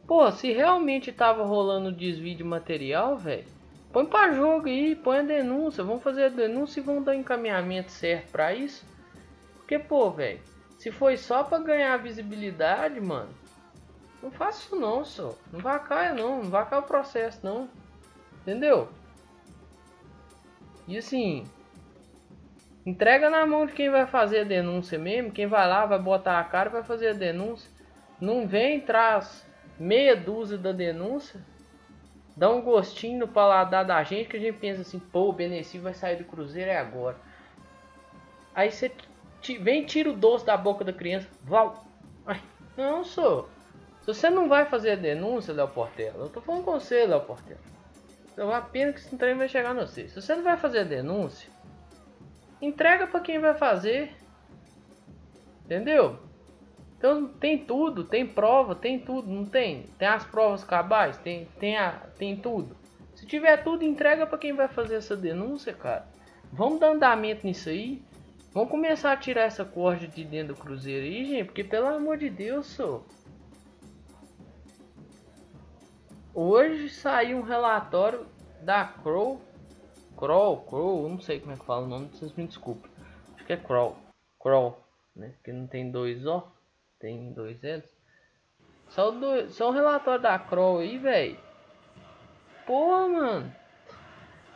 Pô, 0.09 0.29
se 0.33 0.51
realmente 0.51 1.13
tava 1.13 1.45
rolando 1.45 1.93
desvio 1.93 2.35
de 2.35 2.43
material, 2.43 3.17
velho, 3.17 3.47
põe 3.93 4.05
pra 4.07 4.33
jogo 4.33 4.67
aí, 4.67 4.97
põe 4.97 5.19
a 5.19 5.23
denúncia, 5.23 5.85
vamos 5.85 6.03
fazer 6.03 6.25
a 6.25 6.31
denúncia 6.31 6.81
e 6.81 6.83
vamos 6.83 7.05
dar 7.05 7.15
encaminhamento 7.15 7.93
certo 7.93 8.33
pra 8.33 8.53
isso. 8.53 8.85
Porque, 9.55 9.79
pô, 9.79 10.11
velho, 10.11 10.41
se 10.77 10.91
foi 10.91 11.17
só 11.17 11.45
pra 11.45 11.61
ganhar 11.61 11.97
visibilidade, 11.99 13.01
mano, 13.01 13.31
não 14.27 14.33
faça 14.33 14.65
isso 14.65 14.77
não, 14.77 15.05
só. 15.05 15.35
Não 15.53 15.61
vai 15.61 15.79
cair 15.85 16.13
não, 16.15 16.43
não 16.43 16.51
vai 16.51 16.69
cair 16.69 16.81
o 16.81 16.83
processo 16.83 17.39
não. 17.45 17.69
Entendeu? 18.43 18.89
E 20.89 20.99
assim, 20.99 21.45
entrega 22.85 23.31
na 23.31 23.47
mão 23.47 23.67
de 23.67 23.73
quem 23.73 23.89
vai 23.89 24.05
fazer 24.05 24.41
a 24.41 24.45
denúncia 24.45 24.99
mesmo, 24.99 25.31
quem 25.31 25.47
vai 25.47 25.69
lá, 25.69 25.87
vai 25.87 25.99
botar 26.01 26.41
a 26.41 26.45
cara, 26.45 26.71
vai 26.71 26.83
fazer 26.83 27.11
a 27.11 27.13
denúncia. 27.13 27.71
Não 28.21 28.49
vem 28.49 28.81
traz 28.81 29.47
meia 29.79 30.17
dúzia 30.17 30.59
da 30.59 30.73
denúncia, 30.73 31.41
dá 32.37 32.51
um 32.51 32.61
gostinho 32.61 33.21
no 33.21 33.29
paladar 33.29 33.85
da 33.85 34.03
gente 34.03 34.29
que 34.29 34.37
a 34.37 34.41
gente 34.41 34.59
pensa 34.59 34.81
assim, 34.81 34.99
pô, 34.99 35.29
o 35.29 35.33
Beneci 35.33 35.79
vai 35.79 35.95
sair 35.95 36.17
do 36.17 36.25
Cruzeiro 36.25 36.71
é 36.71 36.79
agora. 36.79 37.17
Aí 38.53 38.73
você 38.73 38.91
vem 39.61 39.85
tira 39.85 40.11
o 40.11 40.17
doce 40.17 40.45
da 40.45 40.57
boca 40.57 40.85
da 40.85 40.93
criança. 40.93 41.29
Val. 41.45 41.85
Ai, 42.27 42.41
não, 42.77 43.05
sou. 43.05 43.49
Se 44.07 44.15
você 44.15 44.31
não 44.31 44.49
vai 44.49 44.67
fazer 44.67 44.93
a 44.93 44.95
denúncia, 44.95 45.53
Léo 45.53 45.67
Portela, 45.67 46.27
eu 46.27 46.29
tô 46.29 46.41
falando 46.41 46.63
com 46.63 46.79
você, 46.79 47.05
Léo 47.05 47.23
Portela. 47.23 47.59
Então 48.33 48.55
a 48.55 48.61
pena 48.61 48.93
que 48.93 49.01
esse 49.01 49.17
trem 49.17 49.37
vai 49.37 49.49
chegar 49.49 49.75
no 49.75 49.81
você. 49.81 50.07
Se 50.07 50.23
você 50.23 50.33
não 50.37 50.45
vai 50.45 50.57
fazer 50.57 50.79
a 50.79 50.85
denúncia, 50.85 51.51
entrega 52.63 53.09
para 53.09 53.19
quem 53.19 53.41
vai 53.41 53.55
fazer. 53.55 54.15
Entendeu? 55.65 56.21
Então 56.97 57.27
tem 57.27 57.59
tudo, 57.59 58.05
tem 58.05 58.25
prova, 58.25 58.77
tem 58.77 59.01
tudo, 59.01 59.29
não 59.29 59.45
tem? 59.45 59.87
Tem 59.99 60.07
as 60.07 60.25
provas 60.25 60.63
cabais, 60.63 61.19
tem, 61.19 61.47
tem, 61.59 61.77
a, 61.77 61.91
tem 62.17 62.37
tudo. 62.37 62.77
Se 63.13 63.27
tiver 63.27 63.57
tudo, 63.65 63.83
entrega 63.83 64.25
para 64.25 64.39
quem 64.39 64.53
vai 64.53 64.69
fazer 64.69 64.95
essa 64.95 65.17
denúncia, 65.17 65.73
cara. 65.73 66.07
Vamos 66.53 66.79
dar 66.79 66.93
andamento 66.93 67.45
nisso 67.45 67.71
aí. 67.71 68.01
Vamos 68.53 68.71
começar 68.71 69.11
a 69.11 69.17
tirar 69.17 69.43
essa 69.43 69.65
corda 69.65 70.07
de 70.07 70.25
dentro 70.25 70.55
do 70.55 70.61
cruzeiro 70.61 71.05
aí, 71.05 71.25
gente, 71.25 71.47
porque 71.47 71.65
pelo 71.65 71.89
amor 71.89 72.19
de 72.19 72.31
Deus, 72.31 72.67
só. 72.67 73.03
Hoje 76.39 76.91
saiu 76.91 77.39
um 77.39 77.43
relatório 77.43 78.27
da 78.61 78.85
Crow, 78.85 79.41
Crow, 80.19 80.61
Crow, 80.67 81.09
não 81.09 81.19
sei 81.19 81.41
como 81.41 81.53
é 81.53 81.57
que 81.57 81.65
fala 81.65 81.87
o 81.87 81.89
nome, 81.89 82.09
vocês 82.09 82.31
me 82.35 82.47
desculpem. 82.47 82.91
Acho 83.35 83.47
que 83.47 83.55
é 83.55 83.57
Crow, 83.57 83.97
Crow, 84.39 84.79
né? 85.17 85.33
Porque 85.37 85.51
não 85.51 85.67
tem 85.67 85.91
dois 85.91 86.27
O, 86.27 86.43
tem 87.01 87.33
dois 87.33 87.63
L's. 87.63 87.91
Só, 88.91 89.11
do, 89.11 89.49
só 89.49 89.71
um 89.71 89.73
relatório 89.73 90.21
da 90.21 90.39
Crow 90.39 90.81
aí, 90.81 90.99
velho. 90.99 91.39
Porra, 92.67 93.09
mano. 93.09 93.57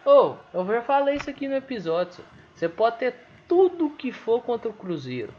Ô, 0.05 0.37
oh, 0.53 0.59
eu 0.59 0.67
já 0.67 0.83
falei 0.83 1.15
isso 1.15 1.31
aqui 1.31 1.49
no 1.49 1.55
episódio. 1.55 2.23
Você 2.55 2.69
pode 2.69 2.99
ter 2.99 3.15
tudo 3.49 3.89
que 3.89 4.13
for 4.13 4.43
contra 4.43 4.69
o 4.69 4.75
Cruzeiro. 4.75 5.33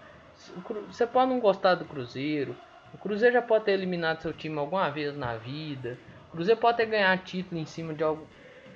Você 0.88 1.06
pode 1.06 1.30
não 1.30 1.40
gostar 1.40 1.76
do 1.76 1.86
Cruzeiro. 1.86 2.58
O 2.96 2.98
Cruzeiro 2.98 3.34
já 3.34 3.44
pode 3.44 3.66
ter 3.66 3.74
eliminado 3.74 4.24
seu 4.24 4.34
time 4.34 4.58
alguma 4.58 4.90
vez 4.90 5.16
na 5.16 5.38
vida. 5.38 6.00
O 6.32 6.38
Cruzeiro 6.38 6.60
pode 6.60 6.78
ter 6.78 6.86
ganhado 6.86 7.24
título 7.24 7.60
em 7.60 7.66
cima 7.66 7.94
de 7.94 8.04
algo, 8.04 8.26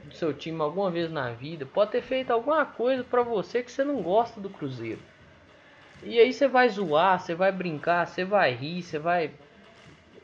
do 0.04 0.14
seu 0.14 0.34
time 0.34 0.60
alguma 0.62 0.92
vez 0.92 1.10
na 1.10 1.32
vida. 1.32 1.66
Pode 1.66 1.92
ter 1.92 2.02
feito 2.02 2.32
alguma 2.32 2.66
coisa 2.66 3.02
para 3.02 3.24
você 3.24 3.64
que 3.64 3.72
você 3.72 3.84
não 3.84 4.02
gosta 4.02 4.42
do 4.42 4.50
Cruzeiro. 4.50 5.00
E 6.04 6.20
aí 6.20 6.34
você 6.34 6.50
vai 6.50 6.68
zoar, 6.68 7.20
você 7.20 7.34
vai 7.34 7.54
brincar, 7.54 8.06
você 8.06 8.26
vai 8.26 8.54
rir, 8.54 8.84
você 8.84 9.00
vai 9.00 9.32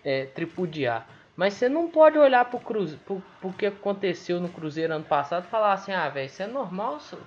é, 0.04 0.26
tripudiar. 0.26 1.08
Mas 1.36 1.54
você 1.54 1.70
não 1.70 1.90
pode 1.90 2.18
olhar 2.18 2.46
pro, 2.46 2.60
cruze, 2.60 2.98
pro, 2.98 3.24
pro 3.40 3.54
que 3.54 3.68
aconteceu 3.68 4.42
no 4.42 4.50
Cruzeiro 4.50 4.94
ano 4.94 5.06
passado 5.06 5.46
e 5.46 5.50
falar 5.50 5.74
assim, 5.74 5.94
ah, 5.94 6.10
velho, 6.10 6.26
isso 6.26 6.44
é 6.44 6.48
normal, 6.48 6.98
isso 6.98 7.18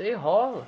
aí 0.00 0.12
rola. 0.14 0.66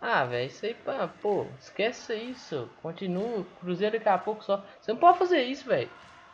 Ah, 0.00 0.24
velho, 0.26 0.46
isso 0.46 0.66
aí, 0.66 0.76
pô, 1.22 1.46
esquece 1.58 2.14
isso. 2.14 2.68
Continua, 2.82 3.46
Cruzeiro 3.60 3.96
daqui 3.96 4.08
a 4.10 4.18
pouco 4.18 4.44
só. 4.44 4.62
Você 4.78 4.92
não 4.92 5.00
pode 5.00 5.18
fazer 5.18 5.42
isso, 5.42 5.66
velho. 5.66 5.88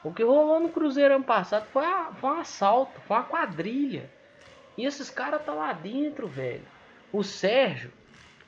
O 0.05 0.13
que 0.13 0.25
rolou 0.25 0.59
no 0.59 0.69
Cruzeiro 0.69 1.15
ano 1.15 1.25
passado 1.25 1.67
foi, 1.67 1.85
a, 1.85 2.13
foi 2.13 2.31
um 2.31 2.41
assalto, 2.41 3.01
foi 3.03 3.17
uma 3.17 3.25
quadrilha. 3.25 4.11
E 4.77 4.85
esses 4.85 5.11
caras 5.11 5.45
tá 5.45 5.53
lá 5.53 5.73
dentro, 5.73 6.27
velho. 6.27 6.67
O 7.13 7.23
Sérgio, 7.23 7.93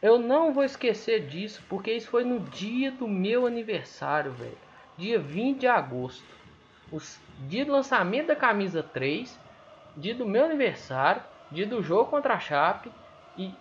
eu 0.02 0.18
não 0.18 0.52
vou 0.52 0.64
esquecer 0.64 1.26
disso, 1.26 1.62
porque 1.68 1.92
isso 1.92 2.08
foi 2.08 2.24
no 2.24 2.40
dia 2.40 2.90
do 2.90 3.06
meu 3.06 3.46
aniversário, 3.46 4.32
velho. 4.32 4.58
Dia 4.96 5.18
20 5.18 5.60
de 5.60 5.66
agosto. 5.66 6.24
Dia 7.48 7.64
do 7.64 7.72
lançamento 7.72 8.28
da 8.28 8.36
camisa 8.36 8.82
3, 8.82 9.38
dia 9.96 10.14
do 10.14 10.26
meu 10.26 10.44
aniversário, 10.44 11.22
dia 11.50 11.66
do 11.66 11.82
jogo 11.82 12.10
contra 12.10 12.34
a 12.34 12.40
Chape 12.40 12.90
e 13.36 13.52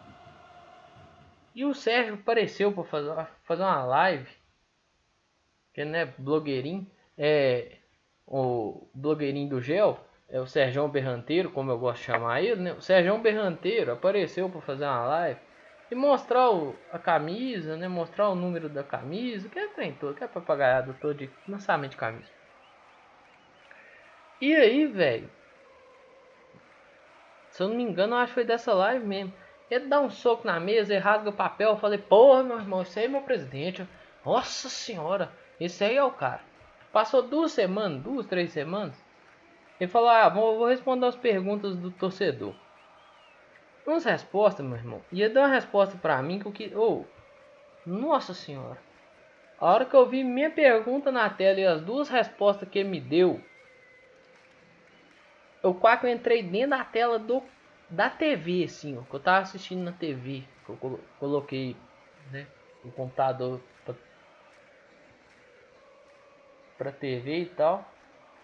e 1.55 1.63
o 1.65 1.73
Sérgio 1.73 2.15
apareceu 2.15 2.71
para 2.71 2.83
fazer, 2.83 3.27
fazer 3.43 3.61
uma 3.61 3.83
live. 3.85 4.29
Que 5.73 5.85
não 5.85 5.99
é 5.99 6.05
blogueirinho. 6.05 6.89
É 7.15 7.77
o 8.33 8.87
blogueirinho 8.95 9.47
do 9.47 9.61
Gel. 9.61 9.99
É 10.27 10.39
o 10.39 10.47
Sérgio 10.47 10.87
Berranteiro, 10.87 11.51
como 11.51 11.69
eu 11.69 11.77
gosto 11.77 11.99
de 11.99 12.05
chamar 12.05 12.41
ele. 12.41 12.61
Né? 12.61 12.73
O 12.73 12.81
Sérgio 12.81 13.15
Berranteiro 13.19 13.91
apareceu 13.93 14.49
para 14.49 14.61
fazer 14.61 14.85
uma 14.85 15.05
live. 15.05 15.39
E 15.91 15.95
mostrar 15.95 16.49
o, 16.49 16.75
a 16.91 16.97
camisa, 16.97 17.77
né? 17.77 17.87
Mostrar 17.87 18.29
o 18.29 18.35
número 18.35 18.67
da 18.67 18.83
camisa. 18.83 19.47
Que 19.47 19.59
é 19.59 19.67
trem 19.67 19.93
todo, 19.93 20.15
que 20.15 20.23
é 20.23 20.27
papagaiado 20.27 20.95
todo 20.99 21.13
de 21.13 21.29
lançamento 21.47 21.91
de 21.91 21.97
camisa. 21.97 22.31
E 24.41 24.55
aí, 24.55 24.87
velho. 24.87 25.29
Se 27.51 27.61
eu 27.61 27.67
não 27.67 27.75
me 27.75 27.83
engano, 27.83 28.15
acho 28.15 28.29
que 28.29 28.33
foi 28.33 28.45
dessa 28.45 28.73
live 28.73 29.05
mesmo. 29.05 29.31
Ele 29.69 29.85
dá 29.85 30.01
um 30.01 30.09
soco 30.09 30.47
na 30.47 30.59
mesa, 30.59 30.91
ele 30.91 31.03
rasga 31.03 31.29
o 31.29 31.33
papel. 31.33 31.69
Eu 31.69 31.77
falei, 31.77 31.99
porra, 31.99 32.41
meu 32.41 32.57
irmão, 32.57 32.81
esse 32.81 32.97
aí 32.97 33.05
é 33.05 33.07
meu 33.07 33.21
presidente. 33.21 33.87
Nossa 34.25 34.69
senhora, 34.69 35.31
esse 35.59 35.83
aí 35.83 35.95
é 35.95 36.03
o 36.03 36.11
cara. 36.11 36.41
Passou 36.93 37.23
duas 37.23 37.51
semanas, 37.51 38.03
duas, 38.03 38.27
três 38.27 38.51
semanas. 38.51 38.95
Ele 39.79 39.89
falou, 39.89 40.09
ah, 40.09 40.29
vou, 40.29 40.59
vou 40.59 40.67
responder 40.67 41.07
as 41.07 41.15
perguntas 41.15 41.75
do 41.75 41.89
torcedor. 41.89 42.53
Umas 43.85 44.05
respostas, 44.05 44.65
meu 44.65 44.77
irmão. 44.77 45.01
E 45.11 45.21
ele 45.21 45.33
deu 45.33 45.41
uma 45.41 45.49
resposta 45.49 45.97
pra 45.97 46.21
mim 46.21 46.39
que 46.39 46.47
o 46.47 46.51
que. 46.51 46.71
Nossa 47.85 48.33
senhora. 48.35 48.77
A 49.59 49.71
hora 49.71 49.85
que 49.85 49.95
eu 49.95 50.07
vi 50.07 50.23
minha 50.23 50.51
pergunta 50.51 51.11
na 51.11 51.29
tela 51.29 51.59
e 51.59 51.65
as 51.65 51.81
duas 51.81 52.09
respostas 52.09 52.69
que 52.69 52.79
ele 52.79 52.89
me 52.89 53.01
deu, 53.01 53.41
eu 55.63 55.73
quase 55.73 56.09
entrei 56.11 56.43
dentro 56.43 56.69
da 56.69 56.83
tela 56.85 57.17
do 57.17 57.41
da 57.89 58.09
TV, 58.09 58.63
assim, 58.63 58.97
ó, 58.97 59.01
que 59.03 59.15
eu 59.15 59.19
tava 59.19 59.39
assistindo 59.39 59.83
na 59.83 59.91
TV, 59.91 60.43
que 60.65 60.69
eu 60.71 60.99
coloquei, 61.19 61.75
né, 62.31 62.47
o 62.83 62.91
computador 62.91 63.61
pra, 63.85 63.93
pra 66.77 66.91
TV 66.91 67.39
e 67.39 67.45
tal, 67.55 67.85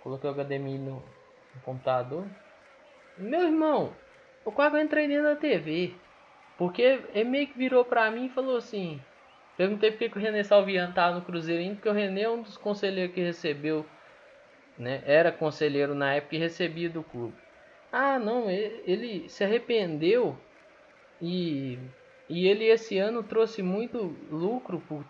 coloquei 0.03 0.29
o 0.29 0.33
HDMI 0.33 0.77
no, 0.77 0.95
no 1.55 1.61
computador. 1.63 2.25
Meu 3.17 3.43
irmão, 3.43 3.93
eu 4.45 4.51
quase 4.51 4.81
entrei 4.81 5.07
dentro 5.07 5.25
da 5.25 5.35
TV, 5.35 5.91
porque 6.57 6.81
ele 7.13 7.29
meio 7.29 7.47
que 7.47 7.57
virou 7.57 7.83
pra 7.85 8.09
mim 8.09 8.25
e 8.27 8.29
falou 8.29 8.57
assim, 8.57 8.99
perguntei 9.57 9.91
por 9.91 9.97
que, 9.99 10.17
o 10.17 10.21
René 10.21 10.43
Salviano 10.43 10.93
tava 10.93 11.19
no 11.19 11.25
Cruzeirinho, 11.25 11.75
porque 11.75 11.89
o 11.89 11.93
René 11.93 12.21
é 12.21 12.29
um 12.29 12.41
dos 12.41 12.57
conselheiros 12.57 13.13
que 13.13 13.21
recebeu, 13.21 13.85
né, 14.77 15.01
era 15.05 15.31
conselheiro 15.31 15.93
na 15.93 16.13
época 16.13 16.35
e 16.35 16.39
recebia 16.39 16.89
do 16.89 17.03
clube. 17.03 17.35
Ah, 17.91 18.19
não, 18.19 18.49
ele, 18.49 19.27
se 19.29 19.43
arrependeu 19.43 20.37
e, 21.21 21.77
e 22.29 22.47
ele 22.47 22.65
esse 22.65 22.97
ano 22.97 23.23
trouxe 23.23 23.61
muito 23.61 23.97
lucro 24.29 24.79
pro, 24.79 25.03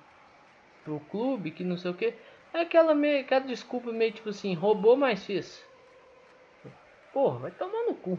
pro 0.83 0.99
clube, 1.01 1.51
que 1.51 1.63
não 1.63 1.77
sei 1.77 1.91
o 1.91 1.93
que. 1.93 2.13
É 2.53 2.61
aquela, 2.61 2.95
meio, 2.95 3.21
aquela 3.21 3.45
desculpa 3.45 3.91
meio 3.91 4.11
tipo 4.11 4.29
assim, 4.29 4.53
roubou, 4.53 4.95
mas 4.97 5.25
fez. 5.25 5.65
Porra, 7.13 7.39
vai 7.39 7.51
tomar 7.51 7.83
no 7.85 7.95
cu. 7.95 8.17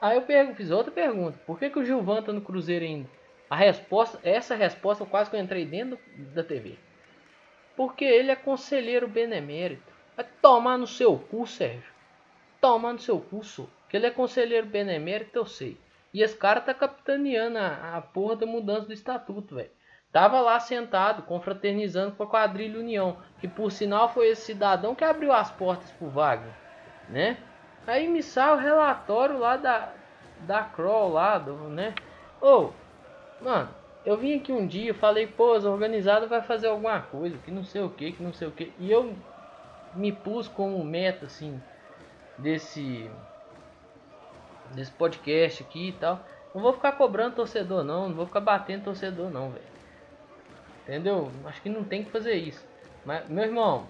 Aí 0.00 0.16
eu 0.16 0.22
pergunto, 0.22 0.56
fiz 0.56 0.70
outra 0.70 0.92
pergunta. 0.92 1.38
Por 1.46 1.58
que, 1.58 1.70
que 1.70 1.78
o 1.78 1.84
Gilvan 1.84 2.22
tá 2.22 2.32
no 2.32 2.40
Cruzeiro 2.40 2.84
ainda? 2.84 3.08
A 3.50 3.56
resposta, 3.56 4.20
essa 4.22 4.54
resposta 4.54 5.04
quase 5.06 5.30
que 5.30 5.36
eu 5.36 5.40
entrei 5.40 5.64
dentro 5.64 5.98
da 6.34 6.44
TV. 6.44 6.76
Porque 7.76 8.04
ele 8.04 8.30
é 8.30 8.36
conselheiro 8.36 9.08
benemérito. 9.08 9.92
Vai 10.16 10.26
tomar 10.40 10.76
no 10.76 10.86
seu 10.86 11.18
cu, 11.18 11.46
Sérgio 11.46 11.98
toma 12.60 12.92
no 12.92 12.98
seu 12.98 13.20
curso. 13.20 13.68
Que 13.88 13.96
ele 13.96 14.06
é 14.06 14.10
conselheiro 14.10 14.66
benemérito, 14.66 15.38
eu 15.38 15.46
sei. 15.46 15.78
E 16.12 16.22
esse 16.22 16.36
cara 16.36 16.60
tá 16.60 16.74
capitaneando 16.74 17.58
a, 17.58 17.96
a 17.96 18.02
porra 18.02 18.36
da 18.36 18.46
mudança 18.46 18.86
do 18.86 18.92
estatuto, 18.92 19.54
velho. 19.54 19.70
Tava 20.12 20.40
lá 20.40 20.58
sentado, 20.58 21.22
confraternizando 21.22 22.12
com 22.16 22.22
a 22.22 22.26
quadrilha 22.26 22.80
União. 22.80 23.18
Que 23.40 23.46
por 23.46 23.70
sinal 23.70 24.08
foi 24.08 24.28
esse 24.28 24.42
cidadão 24.42 24.94
que 24.94 25.04
abriu 25.04 25.32
as 25.32 25.50
portas 25.50 25.90
pro 25.92 26.08
Wagner, 26.08 26.52
né? 27.08 27.36
Aí 27.86 28.08
me 28.08 28.22
sai 28.22 28.52
o 28.52 28.58
relatório 28.58 29.38
lá 29.38 29.56
da, 29.56 29.92
da 30.40 30.62
Kroll 30.62 31.12
lá, 31.12 31.38
do, 31.38 31.54
né? 31.68 31.94
Ô, 32.40 32.46
oh, 32.46 32.70
mano, 33.42 33.68
eu 34.04 34.16
vim 34.16 34.36
aqui 34.36 34.52
um 34.52 34.66
dia, 34.66 34.94
falei, 34.94 35.26
pô, 35.26 35.54
as 35.54 35.64
organizadas 35.64 36.28
vai 36.28 36.42
fazer 36.42 36.68
alguma 36.68 37.00
coisa, 37.00 37.38
que 37.38 37.50
não 37.50 37.64
sei 37.64 37.82
o 37.82 37.90
que, 37.90 38.12
que 38.12 38.22
não 38.22 38.32
sei 38.32 38.48
o 38.48 38.50
que. 38.50 38.72
E 38.78 38.90
eu 38.90 39.14
me 39.94 40.12
pus 40.12 40.48
como 40.48 40.82
meta, 40.84 41.26
assim, 41.26 41.60
desse 42.36 43.10
desse 44.72 44.90
podcast 44.92 45.62
aqui 45.62 45.88
e 45.88 45.92
tal. 45.92 46.20
Não 46.54 46.62
vou 46.62 46.72
ficar 46.72 46.92
cobrando 46.92 47.36
torcedor 47.36 47.84
não, 47.84 48.08
não 48.08 48.16
vou 48.16 48.26
ficar 48.26 48.40
batendo 48.40 48.84
torcedor 48.84 49.30
não, 49.30 49.50
velho. 49.50 49.77
Entendeu? 50.88 51.30
Acho 51.44 51.60
que 51.60 51.68
não 51.68 51.84
tem 51.84 52.02
que 52.02 52.10
fazer 52.10 52.32
isso. 52.32 52.66
Mas 53.04 53.28
meu 53.28 53.44
irmão, 53.44 53.86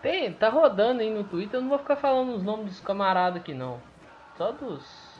tem, 0.00 0.32
tá 0.32 0.48
rodando 0.48 1.02
aí 1.02 1.12
no 1.12 1.24
Twitter, 1.24 1.58
eu 1.58 1.60
não 1.60 1.68
vou 1.68 1.78
ficar 1.78 1.96
falando 1.96 2.34
os 2.34 2.42
nomes 2.42 2.66
dos 2.66 2.80
camaradas 2.80 3.42
aqui 3.42 3.52
não. 3.52 3.78
Só 4.38 4.52
dos 4.52 5.14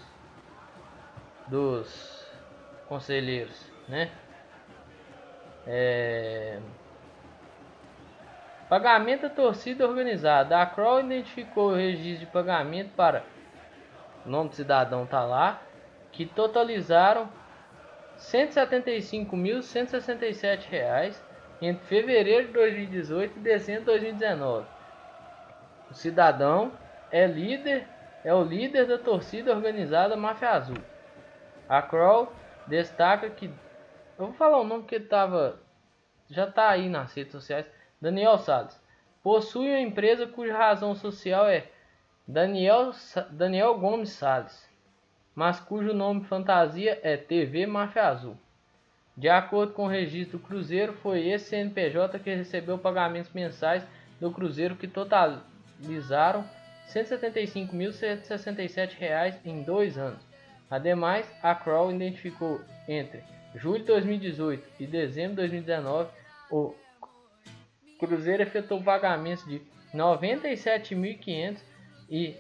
dos 1.47 2.27
conselheiros, 2.89 3.71
né? 3.87 4.11
É 5.67 6.59
Pagamento 8.69 9.23
da 9.23 9.29
torcida 9.29 9.87
organizada. 9.87 10.61
A 10.61 10.67
Kroll 10.67 11.01
identificou 11.01 11.71
o 11.71 11.75
registro 11.75 12.27
de 12.27 12.33
pagamento 12.33 12.91
para 12.97 13.23
o 14.25 14.29
nome 14.29 14.49
do 14.49 14.55
cidadão 14.55 15.05
tá 15.05 15.23
lá, 15.23 15.61
que 16.11 16.25
totalizaram 16.25 17.29
R$ 18.33 18.47
175.167 18.47 21.15
entre 21.61 21.85
fevereiro 21.87 22.47
de 22.47 22.53
2018 22.53 23.39
e 23.39 23.41
dezembro 23.41 23.81
de 23.81 23.87
2019. 23.87 24.67
O 25.91 25.95
cidadão 25.95 26.73
é 27.11 27.27
líder, 27.27 27.87
é 28.25 28.33
o 28.35 28.43
líder 28.43 28.87
da 28.87 28.99
torcida 28.99 29.55
organizada 29.55 30.17
Máfia 30.17 30.51
Azul. 30.51 30.77
A 31.69 31.83
Kroll 31.83 32.33
destaca 32.67 33.29
que 33.31 33.47
eu 34.19 34.27
vou 34.27 34.35
falar 34.35 34.61
o 34.61 34.65
nome 34.65 34.85
que 34.85 34.95
ele 34.95 35.07
tava 35.07 35.59
já 36.31 36.51
tá 36.51 36.71
aí 36.71 36.89
nas 36.89 37.13
redes 37.15 37.33
sociais 37.33 37.71
Daniel 38.01 38.39
Salles. 38.39 38.81
Possui 39.23 39.69
uma 39.69 39.81
empresa 39.81 40.27
cuja 40.27 40.57
razão 40.57 40.95
social 40.95 41.47
é 41.47 41.67
Daniel, 42.27 42.93
Daniel 43.31 43.79
Gomes 43.79 44.11
Salles, 44.11 44.69
mas 45.35 45.61
cujo 45.61 45.93
nome 45.93 46.25
fantasia 46.25 46.99
é 47.03 47.17
TV 47.17 47.67
Máfia 47.67 48.09
Azul. 48.09 48.37
De 49.17 49.29
acordo 49.29 49.73
com 49.73 49.85
o 49.85 49.89
registro 49.89 50.39
do 50.39 50.45
Cruzeiro, 50.45 50.93
foi 50.95 51.29
esse 51.29 51.51
CNPJ 51.51 52.19
que 52.19 52.35
recebeu 52.35 52.77
pagamentos 52.79 53.31
mensais 53.33 53.87
do 54.21 54.31
Cruzeiro 54.31 54.77
que 54.77 54.89
totalizaram 54.89 56.41
R$ 56.41 56.47
175.167 56.93 59.37
em 59.45 59.63
dois 59.63 59.97
anos. 59.97 60.21
Ademais, 60.71 61.27
a 61.43 61.55
Kroll 61.55 61.93
identificou 61.93 62.61
entre 62.89 63.23
julho 63.55 63.81
de 63.81 63.87
2018 63.87 64.69
e 64.81 64.87
dezembro 64.87 65.37
de 65.37 65.49
2019 65.49 66.11
o 66.51 66.75
Cruzeiro 67.99 68.43
efetuou 68.43 68.83
pagamentos 68.83 69.47
de 69.47 69.63
97.500 69.95 71.59
e 72.11 72.37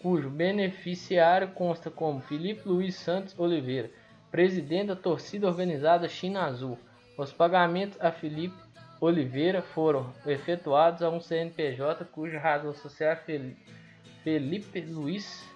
cujo 0.00 0.30
beneficiário 0.30 1.48
consta 1.48 1.90
como 1.90 2.20
Felipe 2.20 2.68
Luiz 2.68 2.94
Santos 2.96 3.38
Oliveira, 3.38 3.90
presidente 4.30 4.88
da 4.88 4.96
torcida 4.96 5.46
organizada 5.46 6.08
China 6.08 6.44
Azul. 6.44 6.78
Os 7.16 7.32
pagamentos 7.32 8.00
a 8.00 8.10
Felipe 8.10 8.56
Oliveira 9.00 9.62
foram 9.62 10.12
efetuados 10.26 11.02
a 11.02 11.10
um 11.10 11.20
CNPJ 11.20 12.04
cuja 12.06 12.38
razão 12.38 12.72
social 12.72 13.12
é 13.12 13.52
Felipe 14.22 14.80
Luiz 14.80 15.46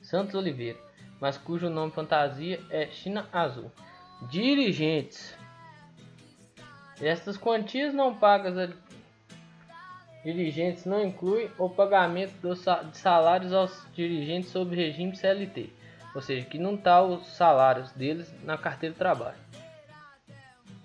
Santos 0.00 0.34
Oliveira, 0.34 0.78
mas 1.20 1.36
cujo 1.36 1.68
nome 1.68 1.92
fantasia 1.92 2.60
é 2.70 2.86
China 2.86 3.28
Azul. 3.32 3.70
Dirigentes 4.30 5.36
estas 7.00 7.36
quantias 7.36 7.94
não 7.94 8.14
pagas 8.14 8.56
dirigentes 10.24 10.84
não 10.84 11.02
incluem 11.02 11.50
o 11.58 11.68
pagamento 11.68 12.34
de 12.40 12.98
salários 12.98 13.52
aos 13.52 13.86
dirigentes 13.94 14.50
sob 14.50 14.74
regime 14.74 15.16
CLT, 15.16 15.70
ou 16.14 16.20
seja, 16.20 16.46
que 16.46 16.58
não 16.58 16.74
está 16.74 17.02
os 17.02 17.26
salários 17.28 17.92
deles 17.92 18.32
na 18.44 18.58
carteira 18.58 18.92
de 18.92 18.98
trabalho. 18.98 19.38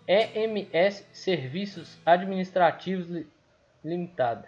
EMS 0.08 1.08
Serviços 1.14 1.98
Administrativos 2.06 3.26
Limitada. 3.84 4.48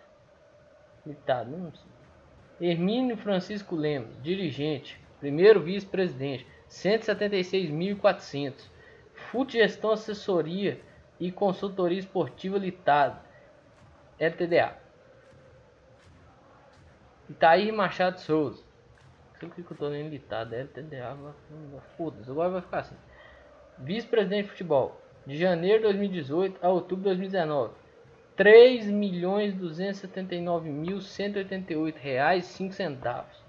Limitado, 1.05 1.51
não 1.51 1.71
sei. 1.71 2.69
Hermínio 2.69 3.17
Francisco 3.17 3.75
Lemos, 3.75 4.21
dirigente, 4.21 4.99
primeiro 5.19 5.61
vice-presidente, 5.61 6.45
176.400. 6.69 8.53
Fute 9.13 9.57
Gestão 9.57 9.91
Assessoria 9.91 10.79
e 11.19 11.31
Consultoria 11.31 11.99
Esportiva 11.99 12.57
Litada, 12.57 13.24
LTDA. 14.19 14.77
Itair 17.29 17.73
Machado 17.73 18.19
Souza. 18.19 18.63
Não 19.33 19.39
sei 19.39 19.49
o 19.49 19.51
que 19.51 19.73
eu 19.73 19.77
tô 19.77 19.87
lendo 19.87 20.09
litada, 20.09 20.55
LTDA, 20.55 21.17
foda-se, 21.97 22.29
agora 22.29 22.49
vai 22.49 22.61
ficar 22.61 22.79
assim. 22.79 22.95
Vice-presidente 23.77 24.45
de 24.45 24.51
futebol, 24.51 25.01
de 25.25 25.35
janeiro 25.37 25.79
de 25.79 25.83
2018 25.83 26.65
a 26.65 26.69
outubro 26.69 27.03
de 27.03 27.09
2019. 27.09 27.73
3 28.37 28.87
milhões 28.87 29.53
279 29.53 30.69
mil 30.69 31.01
188 31.01 31.97
reais 31.97 32.45
5 32.45 32.73
centavos. 32.73 33.43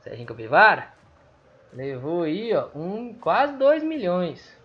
Sérgio 0.00 0.26
Capivara, 0.26 0.92
levou 1.72 2.24
aí 2.24 2.52
ó, 2.54 2.68
um, 2.74 3.14
quase 3.14 3.56
2 3.56 3.84
milhões. 3.84 4.60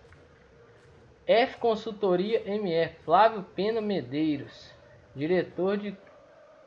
F 1.24 1.56
Consultoria 1.58 2.42
MF, 2.44 2.96
Flávio 3.04 3.44
Pena 3.54 3.80
Medeiros, 3.80 4.74
diretor 5.14 5.76
de 5.76 5.96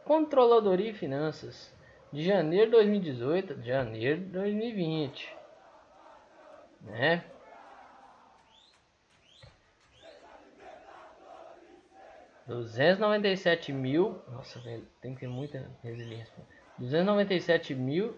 Controladoria 0.05 0.91
e 0.91 0.93
Finanças, 0.93 1.75
de 2.13 2.23
janeiro 2.23 2.67
de 2.67 2.71
2018 2.71 3.53
a 3.53 3.57
janeiro 3.61 4.21
de 4.21 4.27
2020. 4.27 5.35
Né? 6.85 7.23
Duzentos 12.47 12.99
noventa 12.99 13.27
e 13.27 13.35
sete 13.35 13.73
mil, 13.73 14.21
nossa, 14.31 14.59
velho, 14.59 14.87
tem 15.01 15.15
que 15.15 15.21
ter 15.21 15.27
muita 15.27 15.67
resiliência. 15.83 16.31
Duzentos 16.77 17.07
noventa 17.07 17.33
e 17.33 17.41
sete 17.41 17.73
mil, 17.73 18.15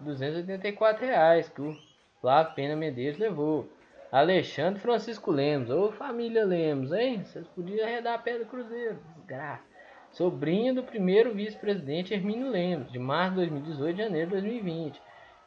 duzentos 0.00 0.38
oitenta 0.38 0.66
e 0.66 0.72
quatro 0.72 1.06
reais 1.06 1.48
que 1.48 1.62
o 1.62 1.76
Flávio 2.20 2.54
Pena 2.54 2.74
Medeiros 2.74 3.18
levou. 3.18 3.68
Alexandre 4.10 4.80
Francisco 4.80 5.30
Lemos, 5.30 5.70
ô 5.70 5.92
família 5.92 6.44
Lemos, 6.44 6.92
hein? 6.92 7.22
Vocês 7.24 7.46
podiam 7.46 7.86
arredar 7.86 8.20
a 8.26 8.38
do 8.38 8.46
Cruzeiro, 8.46 8.98
desgraça. 9.14 9.62
Sobrinho 10.10 10.74
do 10.74 10.82
primeiro 10.82 11.32
vice-presidente 11.32 12.12
Hermínio 12.12 12.50
Lemos, 12.50 12.90
de 12.90 12.98
março 12.98 13.30
de 13.30 13.36
2018 13.36 14.00
a 14.00 14.04
janeiro 14.04 14.26
de 14.26 14.32
2020. 14.32 15.00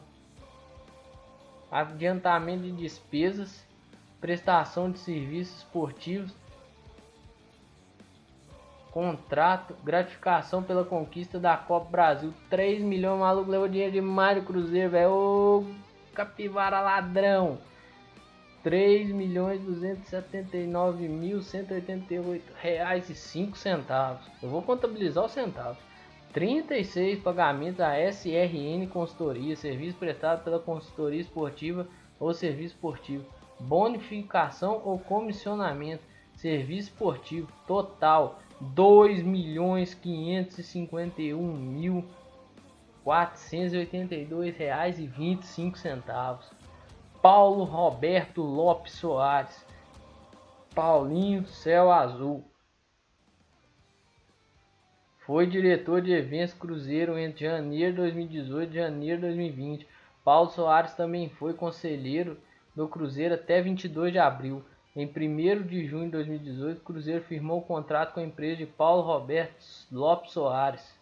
adiantamento 1.71 2.63
de 2.63 2.71
despesas, 2.71 3.65
prestação 4.21 4.91
de 4.91 4.99
serviços 4.99 5.57
esportivos, 5.57 6.33
Contrato, 8.93 9.75
gratificação 9.83 10.61
pela 10.61 10.85
conquista 10.85 11.39
da 11.39 11.57
Copa 11.57 11.89
Brasil. 11.89 12.31
3 12.47 12.79
milhões, 12.83 13.19
maluco 13.19 13.49
levou 13.49 13.67
dinheiro 13.67 13.91
de 13.91 13.99
Mário 13.99 14.43
Cruzeiro, 14.43 14.91
velho. 14.91 15.09
Ô, 15.09 15.65
capivara 16.13 16.79
ladrão. 16.79 17.57
3 18.63 19.11
milhões 19.11 19.61
279 19.61 21.09
mil 21.09 21.41
188 21.41 22.53
reais 22.61 23.09
e 23.09 23.15
5 23.15 23.57
centavos. 23.57 24.25
Eu 24.41 24.49
vou 24.49 24.61
contabilizar 24.61 25.25
os 25.25 25.33
centavos. 25.33 25.77
36 26.31 27.19
pagamentos 27.19 27.81
a 27.81 27.99
SRN 27.99 28.87
Consultoria, 28.87 29.55
serviço 29.57 29.97
prestado 29.97 30.43
pela 30.45 30.59
consultoria 30.59 31.19
esportiva 31.19 31.85
ou 32.17 32.33
serviço 32.33 32.75
esportivo. 32.75 33.25
Bonificação 33.59 34.81
ou 34.85 34.97
comissionamento, 34.97 36.03
serviço 36.37 36.89
esportivo 36.89 37.51
total 37.67 38.39
dois 38.59 39.21
milhões 39.21 39.93
quinhentos 39.93 40.57
e 40.57 40.63
cinquenta 40.63 41.21
e 41.21 41.33
um 41.33 41.53
mil 41.53 42.05
quatrocentos 43.03 43.73
e 43.73 43.77
oitenta 43.77 44.15
e 44.15 44.25
dois 44.25 44.55
reais 44.55 44.99
e 44.99 45.05
vinte 45.05 45.43
e 45.43 45.47
cinco 45.47 45.77
centavos. 45.77 46.49
Paulo 47.23 47.63
Roberto 47.63 48.41
Lopes 48.41 48.95
Soares, 48.95 49.65
Paulinho 50.75 51.47
Céu 51.47 51.89
Azul. 51.89 52.43
Foi 55.19 55.47
diretor 55.47 56.01
de 56.01 56.11
eventos 56.11 56.53
Cruzeiro 56.53 57.17
entre 57.17 57.45
janeiro 57.45 57.91
de 57.91 57.97
2018 57.99 58.71
e 58.71 58.75
janeiro 58.75 59.21
de 59.21 59.27
2020. 59.27 59.87
Paulo 60.21 60.49
Soares 60.49 60.95
também 60.95 61.29
foi 61.29 61.53
conselheiro 61.53 62.37
do 62.75 62.89
Cruzeiro 62.89 63.35
até 63.35 63.61
22 63.61 64.11
de 64.11 64.19
abril. 64.19 64.61
Em 64.93 65.07
1 65.07 65.65
de 65.65 65.87
junho 65.87 66.07
de 66.07 66.11
2018, 66.11 66.79
o 66.79 66.83
Cruzeiro 66.83 67.23
firmou 67.23 67.59
o 67.59 67.65
contrato 67.65 68.15
com 68.15 68.19
a 68.19 68.23
empresa 68.23 68.57
de 68.57 68.65
Paulo 68.65 69.01
Roberto 69.01 69.63
Lopes 69.89 70.33
Soares 70.33 70.93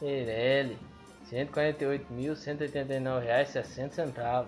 Eireli. 0.00 0.78
R$ 1.30 1.44
148.189,60. 1.46 4.46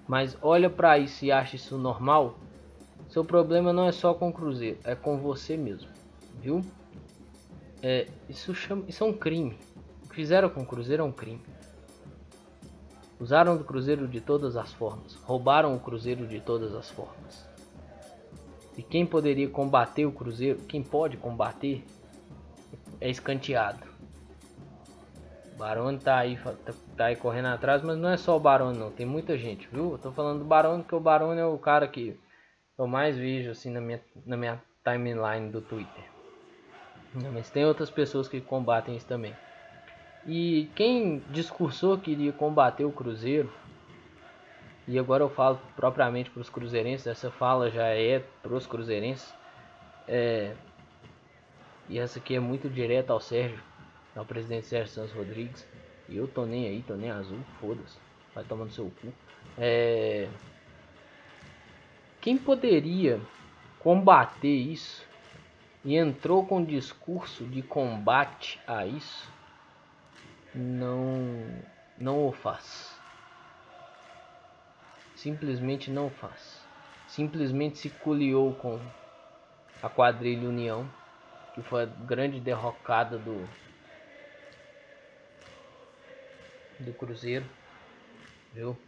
mas 0.06 0.38
olha 0.42 0.70
para 0.70 0.98
isso 0.98 1.24
e 1.24 1.32
acha 1.32 1.56
isso 1.56 1.78
normal, 1.78 2.38
seu 3.18 3.26
problema 3.26 3.74
não 3.74 3.88
é 3.88 3.92
só 3.92 4.14
com 4.14 4.30
o 4.30 4.34
Cruzeiro, 4.34 4.78
é 4.84 4.94
com 4.94 5.18
você 5.18 5.58
mesmo, 5.58 5.90
viu? 6.40 6.62
É, 7.82 8.08
isso, 8.30 8.54
chama, 8.54 8.84
isso 8.88 9.04
é 9.04 9.08
um 9.08 9.14
crime. 9.14 9.58
O 10.06 10.10
que 10.10 10.16
fizeram 10.16 10.52
com 10.52 10.62
o 10.62 10.66
Cruzeiro 10.68 11.02
é 11.02 11.06
um 11.06 11.12
crime. 11.12 11.42
Usaram 13.20 13.58
do 13.58 13.64
Cruzeiro 13.64 14.08
de 14.08 14.22
todas 14.22 14.56
as 14.56 14.72
formas, 14.72 15.16
roubaram 15.16 15.76
o 15.76 15.80
Cruzeiro 15.80 16.28
de 16.28 16.40
todas 16.40 16.76
as 16.76 16.92
formas. 16.92 17.50
E 18.78 18.84
quem 18.84 19.04
poderia 19.04 19.50
combater 19.50 20.06
o 20.06 20.12
Cruzeiro, 20.12 20.60
quem 20.68 20.84
pode 20.84 21.18
combater, 21.18 21.84
é 23.02 23.10
escanteado. 23.10 23.84
O 25.56 25.58
Barone 25.58 25.98
tá 25.98 26.18
aí, 26.20 26.38
tá, 26.38 26.74
tá, 26.96 27.06
aí 27.06 27.16
correndo 27.16 27.48
atrás, 27.48 27.82
mas 27.82 27.98
não 27.98 28.10
é 28.10 28.18
só 28.18 28.38
o 28.38 28.40
Barone 28.40 28.78
não, 28.78 28.92
tem 28.92 29.08
muita 29.08 29.36
gente, 29.36 29.68
viu? 29.72 29.94
Eu 29.94 29.98
tô 29.98 30.12
falando 30.12 30.38
do 30.38 30.46
Barone 30.46 30.84
porque 30.84 30.94
o 30.94 31.00
Barone 31.00 31.40
é 31.40 31.46
o 31.48 31.58
cara 31.58 31.88
que 31.88 32.16
eu 32.78 32.88
mais 32.88 33.18
vejo 33.18 33.52
assim 33.52 33.70
na 33.70 33.82
minha, 33.82 34.02
na 34.26 34.38
minha 34.38 34.62
timeline 34.84 35.50
do 35.52 35.62
Twitter. 35.62 36.06
Mas 37.34 37.50
tem 37.50 37.66
outras 37.66 37.90
pessoas 37.90 38.28
que 38.28 38.40
combatem 38.40 38.96
isso 38.96 39.08
também. 39.08 39.36
E 40.26 40.70
quem 40.76 41.20
discursou 41.30 41.98
que 41.98 42.12
iria 42.12 42.34
combater 42.34 42.86
o 42.86 42.92
Cruzeiro 42.92 43.50
e 44.88 44.98
agora 44.98 45.22
eu 45.22 45.30
falo 45.30 45.60
propriamente 45.76 46.30
para 46.30 46.42
os 46.42 46.50
cruzeirenses, 46.50 47.08
essa 47.08 47.30
fala 47.30 47.70
já 47.70 47.88
é 47.88 48.20
para 48.20 48.56
os 48.56 48.66
cruzeirenses. 48.66 49.34
É, 50.08 50.56
e 51.90 52.00
essa 52.00 52.20
aqui 52.20 52.36
é 52.36 52.40
muito 52.40 52.70
direta 52.70 53.12
ao 53.12 53.20
Sérgio, 53.20 53.60
ao 54.16 54.26
presidente 54.26 54.66
Sérgio 54.66 54.94
Santos 54.94 55.12
Rodrigues. 55.12 55.66
E 56.08 56.16
eu 56.16 56.26
tô 56.26 56.46
nem 56.46 56.68
aí, 56.68 56.82
tô 56.84 56.96
nem 56.96 57.12
azul, 57.12 57.40
foda-se, 57.60 57.98
vai 58.34 58.46
tomando 58.46 58.72
seu 58.72 58.86
cu. 58.86 59.13
É, 59.58 60.30
quem 62.28 62.38
poderia 62.38 63.22
combater 63.80 64.54
isso 64.54 65.02
e 65.86 65.96
entrou 65.96 66.46
com 66.46 66.62
discurso 66.62 67.46
de 67.46 67.63
combate 67.63 68.60
a 68.68 68.86
isso 68.86 69.32
não 70.54 71.63
não 71.98 72.28
o 72.28 72.34
faz. 72.34 73.00
Simplesmente 75.16 75.90
não 75.90 76.10
faz. 76.10 76.68
Simplesmente 77.08 77.78
se 77.78 77.90
coliou 77.92 78.54
com 78.56 78.82
a 79.82 79.88
quadrilha 79.90 80.50
União, 80.50 80.86
que 81.54 81.62
foi 81.62 81.84
a 81.84 81.86
grande 81.86 82.42
derrocada 82.42 83.18
do 83.18 83.48
do 86.78 86.94
Cruzeiro, 86.94 87.46
viu? 88.54 88.87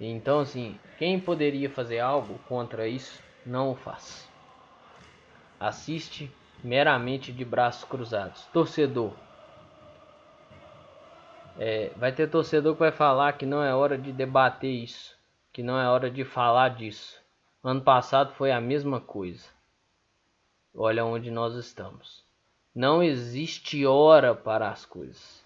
Então 0.00 0.40
assim, 0.40 0.78
quem 0.98 1.20
poderia 1.20 1.68
fazer 1.68 1.98
algo 1.98 2.38
contra 2.48 2.88
isso, 2.88 3.22
não 3.44 3.72
o 3.72 3.74
faz. 3.74 4.28
Assiste 5.58 6.32
meramente 6.64 7.32
de 7.32 7.44
braços 7.44 7.84
cruzados. 7.84 8.46
Torcedor, 8.46 9.12
é, 11.58 11.90
vai 11.96 12.10
ter 12.10 12.26
torcedor 12.28 12.72
que 12.74 12.80
vai 12.80 12.90
falar 12.90 13.34
que 13.34 13.44
não 13.44 13.62
é 13.62 13.74
hora 13.74 13.98
de 13.98 14.12
debater 14.12 14.70
isso, 14.70 15.14
que 15.52 15.62
não 15.62 15.78
é 15.78 15.86
hora 15.86 16.10
de 16.10 16.24
falar 16.24 16.70
disso. 16.70 17.20
Ano 17.62 17.82
passado 17.82 18.32
foi 18.32 18.50
a 18.50 18.60
mesma 18.60 18.98
coisa. 18.98 19.46
Olha 20.74 21.04
onde 21.04 21.30
nós 21.30 21.54
estamos. 21.56 22.24
Não 22.74 23.02
existe 23.02 23.84
hora 23.84 24.34
para 24.34 24.70
as 24.70 24.86
coisas. 24.86 25.39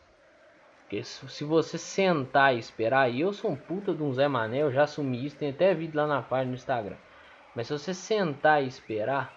Porque 0.95 1.03
se 1.03 1.43
você 1.43 1.77
sentar 1.77 2.55
e 2.55 2.59
esperar, 2.59 3.13
e 3.13 3.21
eu 3.21 3.33
sou 3.33 3.51
um 3.51 3.57
puta 3.57 3.93
de 3.93 4.01
um 4.01 4.13
Zé 4.13 4.29
Mané, 4.29 4.63
eu 4.63 4.71
já 4.71 4.85
assumi 4.85 5.27
isso, 5.27 5.37
tem 5.37 5.51
até 5.51 5.75
vídeo 5.75 5.97
lá 5.97 6.07
na 6.07 6.23
página 6.23 6.53
do 6.53 6.55
Instagram. 6.55 6.97
Mas 7.53 7.67
se 7.67 7.73
você 7.73 7.93
sentar 7.93 8.63
e 8.63 8.69
esperar, 8.69 9.37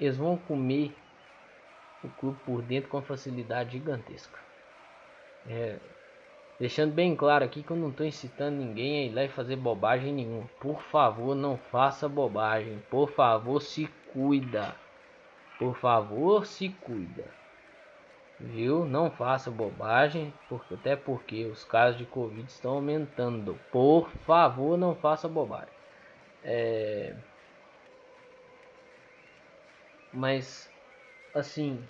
eles 0.00 0.16
vão 0.16 0.38
comer 0.38 0.96
o 2.02 2.08
clube 2.08 2.38
por 2.46 2.62
dentro 2.62 2.88
com 2.88 3.02
facilidade 3.02 3.72
gigantesca. 3.72 4.38
É, 5.46 5.78
deixando 6.58 6.94
bem 6.94 7.14
claro 7.14 7.44
aqui 7.44 7.62
que 7.62 7.70
eu 7.70 7.76
não 7.76 7.90
estou 7.90 8.06
incitando 8.06 8.56
ninguém 8.56 9.02
a 9.02 9.06
ir 9.10 9.14
lá 9.14 9.24
e 9.24 9.28
fazer 9.28 9.56
bobagem 9.56 10.14
nenhuma. 10.14 10.48
Por 10.58 10.80
favor, 10.84 11.34
não 11.34 11.58
faça 11.70 12.08
bobagem. 12.08 12.78
Por 12.88 13.10
favor, 13.10 13.60
se 13.60 13.86
cuida. 14.10 14.74
Por 15.58 15.76
favor, 15.76 16.46
se 16.46 16.70
cuida. 16.70 17.41
Viu? 18.42 18.84
Não 18.84 19.10
faça 19.10 19.50
bobagem, 19.50 20.32
porque 20.48 20.74
até 20.74 20.96
porque 20.96 21.46
os 21.46 21.64
casos 21.64 21.98
de 21.98 22.04
Covid 22.06 22.50
estão 22.50 22.74
aumentando. 22.74 23.58
Por 23.70 24.10
favor, 24.26 24.76
não 24.76 24.94
faça 24.94 25.28
bobagem. 25.28 25.68
É... 26.42 27.14
Mas, 30.12 30.68
assim, 31.34 31.82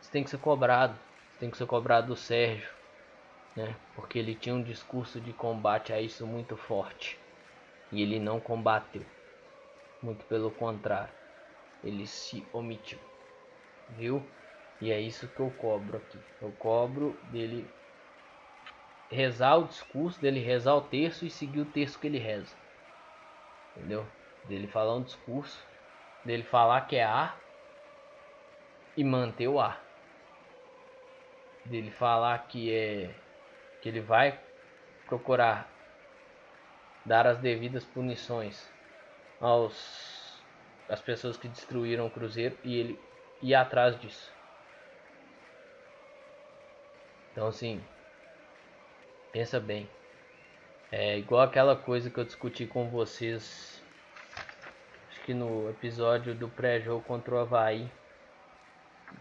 você 0.00 0.10
tem 0.10 0.24
que 0.24 0.30
ser 0.30 0.38
cobrado 0.38 0.98
tem 1.38 1.50
que 1.50 1.56
ser 1.56 1.66
cobrado 1.66 2.08
do 2.08 2.16
Sérgio, 2.16 2.68
né? 3.54 3.74
Porque 3.94 4.18
ele 4.18 4.34
tinha 4.34 4.54
um 4.54 4.62
discurso 4.62 5.20
de 5.20 5.32
combate 5.32 5.92
a 5.92 6.00
isso 6.00 6.26
muito 6.26 6.56
forte 6.56 7.18
e 7.92 8.02
ele 8.02 8.18
não 8.18 8.40
combateu. 8.40 9.04
Muito 10.02 10.24
pelo 10.26 10.50
contrário, 10.50 11.12
ele 11.84 12.06
se 12.06 12.44
omitiu, 12.52 12.98
viu? 13.96 14.22
E 14.80 14.90
é 14.90 15.00
isso 15.00 15.26
que 15.28 15.40
eu 15.40 15.50
cobro 15.50 15.96
aqui. 15.96 16.18
Eu 16.40 16.52
cobro 16.52 17.18
dele 17.30 17.68
rezar 19.10 19.56
o 19.56 19.64
discurso, 19.64 20.20
dele 20.20 20.40
rezar 20.40 20.74
o 20.74 20.82
terço 20.82 21.24
e 21.24 21.30
seguir 21.30 21.60
o 21.60 21.64
terço 21.64 21.98
que 21.98 22.06
ele 22.06 22.18
reza. 22.18 22.54
Entendeu? 23.76 24.06
Dele 24.46 24.66
falar 24.66 24.96
um 24.96 25.02
discurso, 25.02 25.58
dele 26.24 26.42
falar 26.44 26.82
que 26.82 26.96
é 26.96 27.04
A 27.04 27.34
e 28.96 29.04
manter 29.04 29.48
o 29.48 29.60
A 29.60 29.78
dele 31.68 31.90
falar 31.90 32.38
que 32.48 32.72
é 32.72 33.10
que 33.82 33.88
ele 33.88 34.00
vai 34.00 34.38
procurar 35.06 35.68
dar 37.04 37.26
as 37.26 37.38
devidas 37.38 37.84
punições 37.84 38.66
aos 39.40 40.42
as 40.88 41.00
pessoas 41.02 41.36
que 41.36 41.48
destruíram 41.48 42.06
o 42.06 42.10
cruzeiro 42.10 42.56
e 42.64 42.74
ele 42.76 42.98
ir 43.42 43.54
atrás 43.54 43.98
disso. 44.00 44.32
Então 47.32 47.46
assim, 47.46 47.82
pensa 49.32 49.60
bem. 49.60 49.88
É 50.90 51.18
igual 51.18 51.42
aquela 51.42 51.76
coisa 51.76 52.10
que 52.10 52.18
eu 52.18 52.24
discuti 52.24 52.66
com 52.66 52.88
vocês 52.88 53.82
acho 55.10 55.22
que 55.22 55.34
no 55.34 55.68
episódio 55.68 56.34
do 56.34 56.48
pré-jogo 56.48 57.04
contra 57.04 57.34
o 57.34 57.38
Havaí 57.38 57.90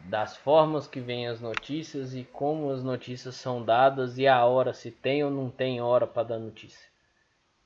das 0.05 0.37
formas 0.37 0.87
que 0.87 0.99
vêm 0.99 1.27
as 1.27 1.41
notícias 1.41 2.15
e 2.15 2.23
como 2.23 2.71
as 2.71 2.83
notícias 2.83 3.35
são 3.35 3.63
dadas 3.63 4.17
e 4.17 4.27
a 4.27 4.45
hora, 4.45 4.73
se 4.73 4.91
tem 4.91 5.23
ou 5.23 5.31
não 5.31 5.49
tem 5.49 5.81
hora 5.81 6.07
para 6.07 6.29
dar 6.29 6.39
notícia. 6.39 6.87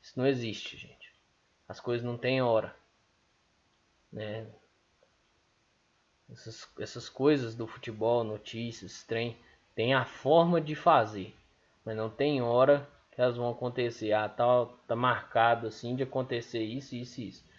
Isso 0.01 0.17
não 0.17 0.25
existe, 0.25 0.77
gente. 0.77 1.13
As 1.67 1.79
coisas 1.79 2.05
não 2.05 2.17
têm 2.17 2.41
hora. 2.41 2.75
Né? 4.11 4.47
Essas, 6.31 6.67
essas 6.79 7.09
coisas 7.09 7.55
do 7.55 7.67
futebol, 7.67 8.23
notícias, 8.23 9.03
trem, 9.03 9.37
tem 9.75 9.93
a 9.93 10.05
forma 10.05 10.61
de 10.61 10.75
fazer, 10.75 11.35
mas 11.83 11.95
não 11.97 12.09
tem 12.09 12.41
hora 12.41 12.87
que 13.11 13.21
elas 13.21 13.35
vão 13.35 13.49
acontecer. 13.49 14.13
Ah, 14.13 14.29
tá, 14.29 14.65
tá 14.87 14.95
marcado 14.95 15.67
assim 15.67 15.95
de 15.95 16.03
acontecer 16.03 16.63
isso, 16.63 16.95
isso 16.95 17.21
isso. 17.21 17.51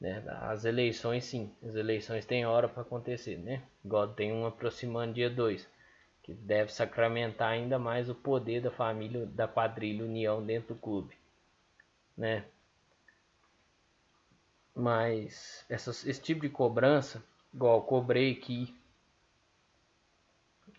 Né? 0.00 0.22
As 0.42 0.64
eleições, 0.64 1.24
sim, 1.24 1.50
as 1.62 1.74
eleições 1.76 2.26
têm 2.26 2.44
hora 2.44 2.68
para 2.68 2.82
acontecer, 2.82 3.38
né? 3.38 3.62
Igual 3.84 4.08
tem 4.08 4.32
uma 4.32 4.48
aproximando 4.48 5.14
dia 5.14 5.30
2, 5.30 5.68
que 6.22 6.34
deve 6.34 6.72
sacramentar 6.72 7.50
ainda 7.50 7.78
mais 7.78 8.10
o 8.10 8.14
poder 8.14 8.60
da 8.60 8.70
família, 8.70 9.24
da 9.26 9.46
quadrilha 9.46 10.04
União 10.04 10.44
dentro 10.44 10.74
do 10.74 10.80
clube, 10.80 11.14
né? 12.16 12.44
Mas 14.74 15.64
essas, 15.70 16.04
esse 16.04 16.20
tipo 16.20 16.40
de 16.42 16.48
cobrança, 16.48 17.22
igual 17.54 17.82
cobrei 17.82 18.32
aqui, 18.32 18.74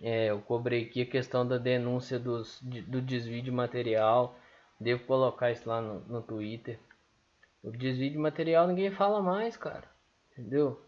é, 0.01 0.29
eu 0.29 0.41
cobrei 0.41 0.83
aqui 0.83 1.01
a 1.01 1.05
questão 1.05 1.47
da 1.47 1.57
denúncia 1.57 2.19
dos, 2.19 2.61
do 2.61 3.01
desvio 3.01 3.41
de 3.41 3.51
material, 3.51 4.35
devo 4.79 5.05
colocar 5.05 5.51
isso 5.51 5.67
lá 5.67 5.81
no, 5.81 5.99
no 6.01 6.21
Twitter. 6.21 6.79
O 7.63 7.71
desvio 7.71 8.11
de 8.11 8.17
material 8.17 8.67
ninguém 8.67 8.91
fala 8.91 9.21
mais, 9.21 9.57
cara. 9.57 9.89
Entendeu? 10.31 10.79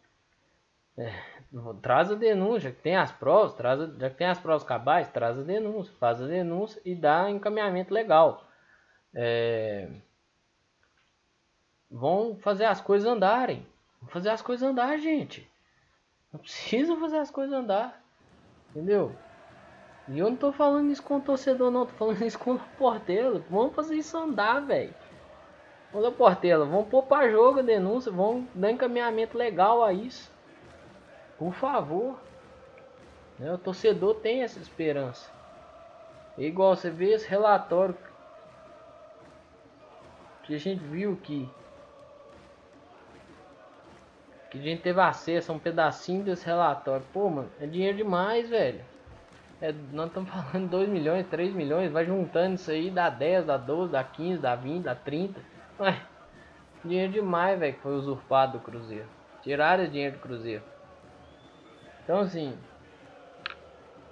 É, 0.97 1.13
traz 1.81 2.11
a 2.11 2.15
denúncia, 2.15 2.71
que 2.71 2.81
tem 2.81 2.95
as 2.95 3.11
provas, 3.11 3.53
traz 3.53 3.79
a, 3.79 3.87
já 3.87 4.09
que 4.09 4.17
tem 4.17 4.27
as 4.27 4.39
provas 4.39 4.63
cabais, 4.63 5.09
traz 5.09 5.39
a 5.39 5.43
denúncia, 5.43 5.93
faz 5.99 6.21
a 6.21 6.27
denúncia 6.27 6.81
e 6.83 6.93
dá 6.93 7.29
encaminhamento 7.29 7.93
legal. 7.93 8.45
É, 9.13 9.89
vão 11.89 12.35
fazer 12.37 12.65
as 12.65 12.81
coisas 12.81 13.07
andarem. 13.07 13.65
Vão 14.01 14.09
fazer 14.09 14.29
as 14.29 14.41
coisas 14.41 14.67
andar, 14.67 14.97
gente. 14.99 15.49
Não 16.31 16.39
precisa 16.39 16.95
fazer 16.97 17.17
as 17.17 17.31
coisas 17.31 17.53
andar. 17.57 18.01
Entendeu? 18.69 19.15
E 20.07 20.19
eu 20.19 20.29
não 20.29 20.37
tô 20.37 20.51
falando 20.51 20.91
isso 20.91 21.03
com 21.03 21.17
o 21.17 21.21
torcedor, 21.21 21.71
não. 21.71 21.85
Tô 21.85 21.93
falando 21.93 22.21
isso 22.21 22.39
com 22.39 22.55
o 22.55 22.59
porteiro. 22.77 23.43
Vamos 23.49 23.75
fazer 23.75 23.95
isso 23.95 24.17
andar, 24.17 24.61
velho. 24.61 24.93
Ô 25.93 26.11
Portela, 26.11 26.65
vamos 26.65 26.89
pôr 26.89 27.03
para 27.03 27.31
jogo 27.31 27.59
a 27.59 27.63
denúncia, 27.63 28.11
vamos 28.11 28.45
dar 28.53 28.71
encaminhamento 28.71 29.37
legal 29.37 29.83
a 29.83 29.93
isso. 29.93 30.31
Por 31.39 31.53
favor. 31.53 32.19
Né? 33.39 33.53
O 33.53 33.57
torcedor 33.57 34.15
tem 34.15 34.43
essa 34.43 34.59
esperança. 34.59 35.31
É 36.37 36.43
igual 36.43 36.75
você 36.75 36.89
vê 36.89 37.13
esse 37.13 37.27
relatório 37.27 37.97
que 40.43 40.53
a 40.53 40.59
gente 40.59 40.83
viu 40.83 41.17
que 41.17 41.49
a 44.59 44.61
gente 44.61 44.81
teve 44.81 44.99
acesso 44.99 45.51
a 45.51 45.55
um 45.55 45.59
pedacinho 45.59 46.23
desse 46.23 46.45
relatório. 46.45 47.05
Pô, 47.13 47.29
mano, 47.29 47.49
é 47.59 47.65
dinheiro 47.65 47.97
demais, 47.97 48.49
velho. 48.49 48.81
É, 49.61 49.73
nós 49.91 50.07
estamos 50.07 50.29
falando 50.51 50.69
2 50.69 50.89
milhões, 50.89 51.25
3 51.27 51.53
milhões, 51.53 51.91
vai 51.91 52.05
juntando 52.05 52.55
isso 52.55 52.71
aí, 52.71 52.91
dá 52.91 53.09
10, 53.09 53.45
dá 53.45 53.57
12, 53.57 53.91
dá 53.91 54.03
15, 54.03 54.41
dá 54.41 54.55
20, 54.55 54.83
dá 54.83 54.95
30. 54.95 55.39
Ué, 55.79 56.01
dinheiro 56.83 57.13
demais, 57.13 57.59
velho, 57.59 57.73
que 57.73 57.81
foi 57.81 57.95
usurpado 57.95 58.53
do 58.53 58.63
Cruzeiro. 58.63 59.07
Tiraram 59.41 59.83
o 59.83 59.87
dinheiro 59.87 60.15
do 60.15 60.21
Cruzeiro. 60.21 60.63
Então, 62.03 62.19
assim, 62.19 62.57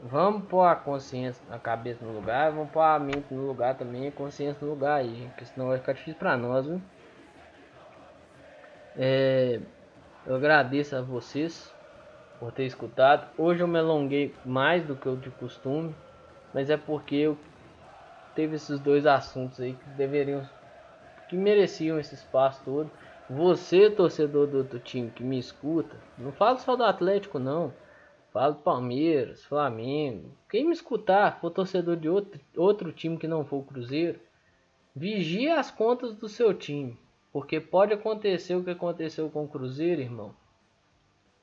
vamos 0.02 0.46
pôr 0.48 0.66
a 0.66 0.76
consciência, 0.76 1.42
a 1.50 1.58
cabeça 1.58 2.04
no 2.06 2.14
lugar, 2.14 2.52
vamos 2.52 2.70
pôr 2.72 2.82
a 2.82 3.00
mente 3.00 3.34
no 3.34 3.48
lugar 3.48 3.76
também, 3.76 4.08
a 4.08 4.12
consciência 4.12 4.66
no 4.66 4.74
lugar 4.74 5.00
aí, 5.00 5.28
porque 5.30 5.46
senão 5.46 5.68
vai 5.68 5.78
ficar 5.78 5.94
difícil 5.94 6.20
pra 6.20 6.36
nós, 6.38 6.66
viu? 6.66 6.82
É, 8.98 9.60
eu 10.26 10.36
agradeço 10.36 10.96
a 10.96 11.02
vocês 11.02 11.74
por 12.40 12.52
ter 12.52 12.66
escutado. 12.66 13.30
Hoje 13.38 13.62
eu 13.62 13.68
me 13.68 13.80
alonguei 13.80 14.34
mais 14.44 14.84
do 14.84 14.96
que 14.96 15.08
o 15.08 15.16
de 15.16 15.30
costume, 15.30 15.96
mas 16.54 16.70
é 16.70 16.78
porque 16.78 17.16
eu 17.16 17.38
teve 18.34 18.56
esses 18.56 18.80
dois 18.80 19.06
assuntos 19.06 19.60
aí 19.60 19.74
que 19.74 19.90
deveriam 19.92 20.48
que 21.30 21.38
mereciam 21.38 22.00
esse 22.00 22.16
espaço 22.16 22.62
todo. 22.64 22.92
Você, 23.30 23.90
torcedor 23.90 24.48
do 24.48 24.60
outro 24.60 24.80
time 24.80 25.10
que 25.10 25.24
me 25.24 25.40
escuta, 25.40 25.96
não 26.18 26.32
falo 26.32 26.60
só 26.60 26.76
do 26.76 26.84
Atlético 26.84 27.40
não. 27.40 27.74
Falo 28.32 28.56
Palmeiras, 28.56 29.44
Flamengo. 29.46 30.30
Quem 30.50 30.66
me 30.66 30.74
escutar, 30.74 31.40
for 31.40 31.50
torcedor 31.50 31.96
de 31.96 32.10
outro, 32.10 32.40
outro 32.58 32.92
time 32.92 33.18
que 33.18 33.28
não 33.28 33.46
for 33.46 33.58
o 33.58 33.64
Cruzeiro, 33.64 34.20
vigie 34.94 35.50
as 35.50 35.72
contas 35.72 36.14
do 36.14 36.28
seu 36.28 36.54
time. 36.54 36.98
Porque 37.36 37.60
pode 37.60 37.94
acontecer 37.94 38.56
o 38.56 38.64
que 38.64 38.70
aconteceu 38.70 39.30
com 39.30 39.44
o 39.44 39.48
Cruzeiro, 39.50 40.00
irmão. 40.00 40.34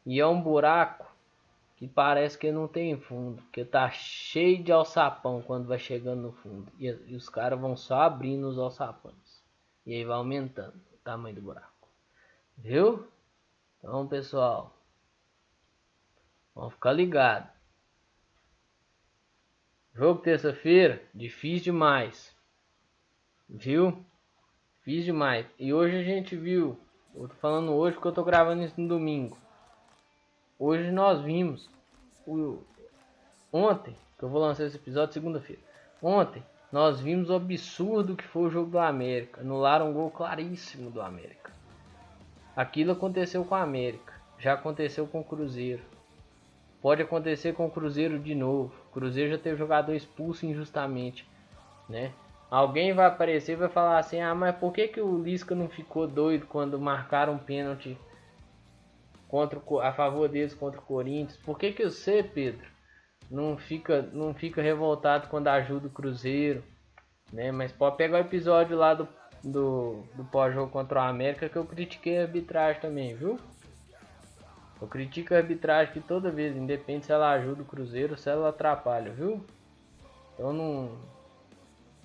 E 0.07 0.19
é 0.19 0.27
um 0.27 0.41
buraco 0.41 1.05
que 1.77 1.87
parece 1.87 2.39
que 2.39 2.51
não 2.51 2.67
tem 2.67 2.99
fundo. 2.99 3.43
Que 3.53 3.63
tá 3.63 3.91
cheio 3.91 4.65
de 4.65 4.73
alçapão 4.73 5.43
quando 5.43 5.69
vai 5.69 5.79
chegando 5.79 6.23
no 6.23 6.33
fundo. 6.33 6.73
E, 6.79 6.87
e 6.87 7.15
os 7.15 7.29
caras 7.29 7.61
vão 7.61 7.77
só 7.77 8.01
abrindo 8.01 8.49
os 8.49 8.59
alçapões. 8.59 9.45
E 9.85 9.93
aí 9.93 10.03
vai 10.03 10.17
aumentando 10.17 10.81
o 10.95 10.97
tamanho 11.05 11.35
do 11.35 11.43
buraco. 11.43 11.87
Viu? 12.57 13.07
Então, 13.79 14.09
pessoal. 14.09 14.75
Vamos 16.55 16.73
ficar 16.73 16.93
ligado. 16.93 17.53
Jogo 19.95 20.23
terça-feira, 20.23 21.03
difícil 21.13 21.65
demais. 21.65 22.35
Viu? 23.47 24.03
Difícil 24.85 25.13
demais. 25.13 25.47
E 25.61 25.73
hoje 25.73 25.97
a 25.97 26.03
gente 26.03 26.35
viu. 26.35 26.77
Eu 27.15 27.29
tô 27.29 27.35
falando 27.37 27.71
hoje 27.73 27.95
porque 27.95 28.09
eu 28.09 28.13
tô 28.13 28.25
gravando 28.25 28.65
isso 28.65 28.81
no 28.81 28.89
domingo. 28.89 29.39
Hoje 30.59 30.91
nós 30.91 31.21
vimos. 31.21 31.71
O, 32.27 32.59
ontem, 33.53 33.95
que 34.19 34.25
eu 34.25 34.29
vou 34.29 34.41
lançar 34.41 34.65
esse 34.65 34.77
episódio 34.77 35.15
segunda-feira. 35.15 35.63
Ontem, 36.03 36.43
nós 36.73 37.01
vimos 37.01 37.31
o 37.31 37.35
absurdo 37.35 38.17
que 38.17 38.27
foi 38.27 38.43
o 38.43 38.51
jogo 38.51 38.73
do 38.73 38.79
América. 38.81 39.41
Anularam 39.41 39.91
um 39.91 39.93
gol 39.93 40.11
claríssimo 40.11 40.91
do 40.91 41.01
América. 41.01 41.53
Aquilo 42.57 42.91
aconteceu 42.91 43.45
com 43.45 43.55
a 43.55 43.63
América. 43.63 44.15
Já 44.37 44.55
aconteceu 44.55 45.07
com 45.07 45.21
o 45.21 45.25
Cruzeiro. 45.25 45.85
Pode 46.81 47.01
acontecer 47.01 47.55
com 47.55 47.67
o 47.67 47.71
Cruzeiro 47.71 48.19
de 48.19 48.35
novo. 48.35 48.75
O 48.89 48.95
Cruzeiro 48.95 49.31
já 49.31 49.39
teve 49.39 49.57
jogador 49.57 49.95
expulso 49.95 50.45
injustamente, 50.45 51.25
né? 51.89 52.13
Alguém 52.53 52.93
vai 52.93 53.07
aparecer 53.07 53.53
e 53.53 53.57
vai 53.57 53.71
falar 53.71 53.99
assim: 53.99 54.21
"Ah, 54.21 54.35
mas 54.35 54.55
por 54.57 54.75
que 54.75 54.87
que 54.87 55.01
o 55.01 55.23
Lisca 55.23 55.55
não 55.55 55.71
ficou 55.71 56.07
doido 56.07 56.47
quando 56.47 56.79
marcaram 56.79 57.33
um 57.33 57.39
pênalti 57.39 57.99
contra 59.27 59.59
o, 59.59 59.81
a 59.81 59.91
favor 59.91 60.29
deles 60.29 60.53
contra 60.53 60.79
o 60.79 60.83
Corinthians? 60.83 61.39
Por 61.39 61.59
que 61.59 61.73
que 61.73 61.83
você, 61.83 62.23
Pedro, 62.23 62.67
não 63.31 63.57
fica 63.57 64.03
não 64.03 64.35
fica 64.35 64.61
revoltado 64.61 65.29
quando 65.29 65.49
ajuda 65.49 65.87
o 65.87 65.91
Cruzeiro, 65.91 66.63
né? 67.33 67.51
Mas 67.51 67.73
pode 67.73 67.97
pegar 67.97 68.19
o 68.19 68.21
episódio 68.21 68.77
lá 68.77 68.93
do 68.93 69.09
do, 69.43 70.05
do 70.15 70.23
pós-jogo 70.25 70.71
contra 70.71 71.01
o 71.01 71.05
América 71.05 71.49
que 71.49 71.57
eu 71.57 71.65
critiquei 71.65 72.19
a 72.19 72.23
arbitragem 72.23 72.83
também, 72.83 73.15
viu? 73.15 73.41
Eu 74.79 74.87
critico 74.87 75.33
a 75.33 75.39
arbitragem 75.39 75.95
que 75.95 76.01
toda 76.01 76.31
vez, 76.31 76.55
independente 76.55 77.07
se 77.07 77.13
ela 77.13 77.33
ajuda 77.33 77.63
o 77.63 77.65
Cruzeiro 77.65 78.13
ou 78.13 78.19
se 78.19 78.29
ela 78.29 78.51
atrapalha, 78.51 79.11
viu? 79.11 79.43
Então 80.35 80.53
não. 80.53 81.22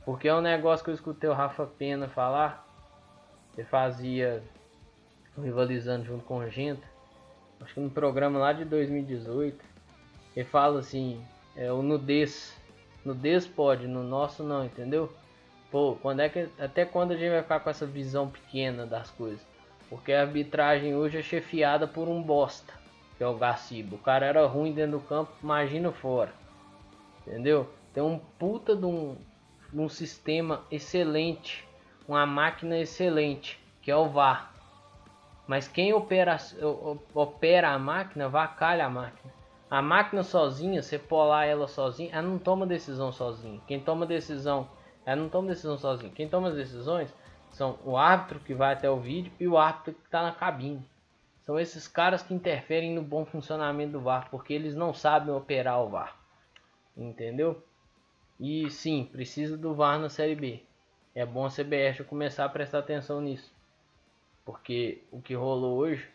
Porque 0.07 0.29
é 0.29 0.33
um 0.33 0.39
negócio 0.39 0.85
que 0.85 0.89
eu 0.89 0.93
escutei 0.93 1.29
o 1.29 1.33
Rafa 1.33 1.65
Pena 1.65 2.07
falar. 2.07 2.65
Ele 3.57 3.67
fazia 3.67 4.41
rivalizando 5.37 6.05
junto 6.05 6.23
com 6.23 6.37
o 6.37 6.49
Genta. 6.49 6.87
Acho 7.59 7.73
que 7.73 7.79
no 7.81 7.89
programa 7.89 8.39
lá 8.39 8.53
de 8.53 8.63
2018. 8.63 9.61
Ele 10.33 10.45
fala 10.45 10.79
assim, 10.79 11.21
é 11.57 11.69
o 11.73 11.81
nudez. 11.81 12.57
Nudez 13.03 13.45
pode, 13.45 13.85
no 13.85 14.01
nosso 14.01 14.45
não, 14.45 14.63
entendeu? 14.63 15.11
Pô, 15.69 15.97
quando 16.01 16.21
é 16.21 16.29
que. 16.29 16.47
Até 16.57 16.85
quando 16.85 17.11
a 17.11 17.17
gente 17.17 17.31
vai 17.31 17.41
ficar 17.41 17.59
com 17.59 17.69
essa 17.69 17.85
visão 17.85 18.29
pequena 18.29 18.85
das 18.85 19.11
coisas? 19.11 19.45
Porque 19.89 20.13
a 20.13 20.21
arbitragem 20.21 20.95
hoje 20.95 21.17
é 21.17 21.21
chefiada 21.21 21.85
por 21.85 22.07
um 22.07 22.23
bosta, 22.23 22.73
que 23.17 23.25
é 23.25 23.27
o 23.27 23.35
Gacibo. 23.35 23.97
O 23.97 23.99
cara 23.99 24.25
era 24.25 24.45
ruim 24.45 24.71
dentro 24.71 24.99
do 24.99 25.05
campo, 25.05 25.33
imagina 25.43 25.91
fora. 25.91 26.31
Entendeu? 27.27 27.69
Tem 27.93 28.01
um 28.01 28.17
puta 28.17 28.73
de 28.73 28.85
um, 28.85 29.17
de 29.71 29.79
um 29.79 29.89
sistema 29.89 30.63
excelente, 30.71 31.67
uma 32.07 32.25
máquina 32.25 32.77
excelente, 32.77 33.59
que 33.81 33.91
é 33.91 33.95
o 33.95 34.09
VAR. 34.09 34.53
Mas 35.47 35.67
quem 35.67 35.93
opera, 35.93 36.37
opera 37.13 37.69
a 37.69 37.79
máquina, 37.79 38.27
vacalha 38.27 38.85
a 38.85 38.89
máquina. 38.89 39.33
A 39.69 39.81
máquina 39.81 40.23
sozinha, 40.23 40.81
você 40.81 40.97
polar 40.97 41.45
ela 41.45 41.67
sozinha, 41.67 42.09
ela 42.13 42.27
não 42.27 42.37
toma 42.37 42.65
decisão 42.65 43.11
sozinha. 43.11 43.61
Quem 43.67 43.79
toma 43.79 44.05
decisão, 44.05 44.69
ela 45.05 45.21
não 45.21 45.29
toma 45.29 45.49
decisão 45.49 45.77
sozinha. 45.77 46.11
Quem 46.13 46.27
toma 46.27 46.49
as 46.49 46.55
decisões 46.55 47.13
são 47.51 47.77
o 47.83 47.97
árbitro 47.97 48.39
que 48.39 48.53
vai 48.53 48.73
até 48.73 48.89
o 48.89 48.99
vídeo 48.99 49.31
e 49.39 49.47
o 49.47 49.57
árbitro 49.57 49.93
que 49.93 50.05
está 50.05 50.21
na 50.21 50.31
cabine. 50.31 50.85
São 51.41 51.59
esses 51.59 51.87
caras 51.87 52.21
que 52.21 52.33
interferem 52.33 52.93
no 52.93 53.01
bom 53.01 53.25
funcionamento 53.25 53.93
do 53.93 54.01
VAR, 54.01 54.29
porque 54.29 54.53
eles 54.53 54.75
não 54.75 54.93
sabem 54.93 55.33
operar 55.33 55.81
o 55.81 55.89
VAR. 55.89 56.15
Entendeu? 56.95 57.63
E 58.39 58.69
sim, 58.69 59.05
precisa 59.11 59.57
do 59.57 59.73
VAR 59.73 59.99
na 59.99 60.09
Série 60.09 60.35
B. 60.35 60.61
É 61.15 61.25
bom 61.25 61.45
a 61.45 61.49
CBF 61.49 62.03
começar 62.03 62.45
a 62.45 62.49
prestar 62.49 62.79
atenção 62.79 63.19
nisso. 63.19 63.51
Porque 64.45 65.03
o 65.11 65.19
que 65.19 65.33
rolou 65.33 65.77
hoje, 65.77 66.07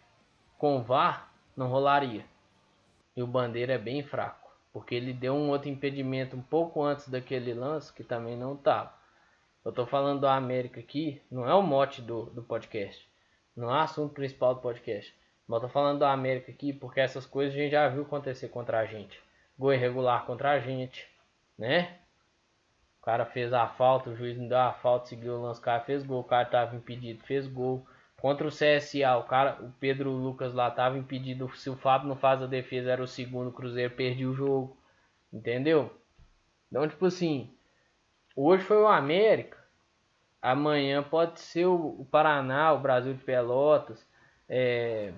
com 0.56 0.76
o 0.78 0.82
VAR, 0.82 1.32
não 1.56 1.66
rolaria. 1.66 2.24
E 3.16 3.22
o 3.22 3.26
Bandeira 3.26 3.72
é 3.72 3.78
bem 3.78 4.04
fraco. 4.04 4.50
Porque 4.72 4.94
ele 4.94 5.12
deu 5.12 5.34
um 5.34 5.50
outro 5.50 5.68
impedimento 5.68 6.36
um 6.36 6.42
pouco 6.42 6.82
antes 6.82 7.08
daquele 7.08 7.52
lance 7.52 7.92
que 7.92 8.04
também 8.04 8.36
não 8.36 8.54
estava. 8.54 8.94
Eu 9.64 9.72
tô 9.72 9.84
falando 9.84 10.20
do 10.20 10.28
América 10.28 10.78
aqui, 10.78 11.20
não 11.30 11.48
é 11.48 11.54
o 11.54 11.62
mote 11.62 12.00
do, 12.00 12.26
do 12.26 12.42
podcast. 12.42 13.06
Não 13.56 13.68
é 13.68 13.74
o 13.74 13.80
assunto 13.80 14.14
principal 14.14 14.54
do 14.54 14.60
podcast. 14.60 15.14
Mas 15.46 15.62
eu 15.62 15.68
tô 15.68 15.72
falando 15.72 15.98
do 15.98 16.04
América 16.04 16.52
aqui 16.52 16.72
porque 16.72 17.00
essas 17.00 17.26
coisas 17.26 17.54
a 17.54 17.58
gente 17.58 17.72
já 17.72 17.88
viu 17.88 18.02
acontecer 18.02 18.48
contra 18.48 18.78
a 18.78 18.86
gente. 18.86 19.20
Gol 19.58 19.74
irregular 19.74 20.24
contra 20.24 20.52
a 20.52 20.58
gente, 20.60 21.06
né? 21.58 21.98
O 23.02 23.04
cara 23.04 23.26
fez 23.26 23.52
a 23.52 23.66
falta, 23.66 24.08
o 24.08 24.16
juiz 24.16 24.38
não 24.38 24.48
deu 24.48 24.58
a 24.58 24.72
falta, 24.72 25.08
seguiu 25.08 25.34
o 25.34 25.42
lance, 25.42 25.60
o 25.60 25.62
cara 25.62 25.82
fez 25.82 26.02
gol, 26.02 26.20
o 26.20 26.24
cara 26.24 26.46
tava 26.46 26.74
impedido, 26.74 27.22
fez 27.24 27.46
gol. 27.46 27.86
Contra 28.18 28.46
o 28.46 28.50
CSA, 28.50 29.18
o 29.18 29.24
cara, 29.24 29.60
o 29.60 29.70
Pedro 29.78 30.10
Lucas 30.10 30.54
lá 30.54 30.70
tava 30.70 30.96
impedido. 30.96 31.50
Se 31.56 31.68
o 31.68 31.76
Fábio 31.76 32.08
não 32.08 32.16
faz 32.16 32.40
a 32.40 32.46
defesa, 32.46 32.90
era 32.90 33.02
o 33.02 33.06
segundo, 33.06 33.48
o 33.48 33.52
Cruzeiro 33.52 33.94
perdia 33.94 34.30
o 34.30 34.34
jogo. 34.34 34.78
Entendeu? 35.32 35.92
Então, 36.70 36.88
tipo 36.88 37.04
assim, 37.06 37.52
Hoje 38.34 38.64
foi 38.64 38.78
o 38.78 38.86
América. 38.86 39.58
Amanhã 40.40 41.02
pode 41.02 41.38
ser 41.38 41.66
o, 41.66 42.06
Paraná, 42.10 42.72
o 42.72 42.80
Brasil 42.80 43.12
de 43.12 43.22
Pelotas. 43.22 44.06
É... 44.48 45.12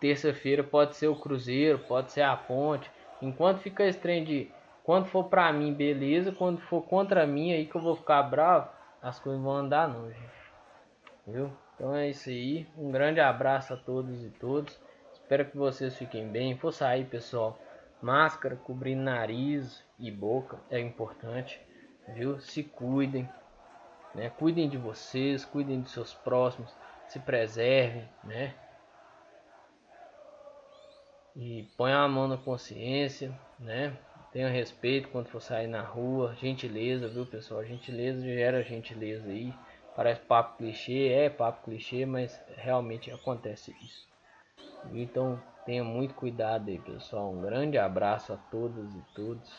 Terça-feira 0.00 0.62
pode 0.62 0.96
ser 0.96 1.08
o 1.08 1.16
Cruzeiro, 1.16 1.78
pode 1.78 2.12
ser 2.12 2.22
a 2.22 2.36
Ponte. 2.36 2.90
Enquanto 3.22 3.60
fica 3.60 3.84
esse 3.84 3.98
trem 3.98 4.24
de 4.24 4.50
quando 4.88 5.04
for 5.04 5.24
pra 5.24 5.52
mim, 5.52 5.74
beleza. 5.74 6.32
Quando 6.32 6.62
for 6.62 6.80
contra 6.80 7.26
mim, 7.26 7.52
aí 7.52 7.66
que 7.66 7.76
eu 7.76 7.80
vou 7.82 7.94
ficar 7.94 8.22
bravo, 8.22 8.70
as 9.02 9.18
coisas 9.18 9.42
vão 9.42 9.52
andar 9.52 9.86
não, 9.86 10.08
gente. 10.10 10.32
Viu? 11.26 11.52
Então 11.74 11.94
é 11.94 12.08
isso 12.08 12.30
aí. 12.30 12.66
Um 12.74 12.90
grande 12.90 13.20
abraço 13.20 13.74
a 13.74 13.76
todos 13.76 14.24
e 14.24 14.30
todos. 14.30 14.80
Espero 15.12 15.44
que 15.44 15.58
vocês 15.58 15.94
fiquem 15.94 16.26
bem. 16.26 16.54
Vou 16.54 16.72
sair, 16.72 17.04
pessoal. 17.04 17.58
Máscara 18.00 18.56
cobrindo 18.56 19.02
nariz 19.02 19.84
e 19.98 20.10
boca 20.10 20.58
é 20.70 20.80
importante, 20.80 21.60
viu? 22.14 22.40
Se 22.40 22.62
cuidem, 22.62 23.28
né? 24.14 24.30
Cuidem 24.30 24.70
de 24.70 24.78
vocês, 24.78 25.44
cuidem 25.44 25.82
de 25.82 25.90
seus 25.90 26.14
próximos, 26.14 26.74
se 27.08 27.18
preservem, 27.20 28.08
né? 28.24 28.54
E 31.36 31.68
ponham 31.76 32.02
a 32.02 32.08
mão 32.08 32.26
na 32.26 32.38
consciência, 32.38 33.38
né? 33.58 33.94
Tenha 34.32 34.48
respeito 34.48 35.08
quando 35.08 35.28
for 35.28 35.40
sair 35.40 35.66
na 35.66 35.82
rua, 35.82 36.34
gentileza, 36.34 37.08
viu 37.08 37.24
pessoal? 37.24 37.64
Gentileza 37.64 38.20
gera 38.22 38.62
gentileza 38.62 39.28
aí. 39.28 39.52
Parece 39.96 40.20
papo 40.20 40.58
clichê, 40.58 41.08
é 41.08 41.30
papo 41.30 41.64
clichê, 41.64 42.04
mas 42.04 42.38
realmente 42.56 43.10
acontece 43.10 43.74
isso. 43.82 44.06
Então 44.92 45.42
tenha 45.64 45.82
muito 45.82 46.14
cuidado 46.14 46.68
aí, 46.68 46.78
pessoal. 46.78 47.32
Um 47.32 47.40
grande 47.40 47.78
abraço 47.78 48.32
a 48.32 48.36
todas 48.50 48.94
e 48.94 49.02
todos. 49.14 49.50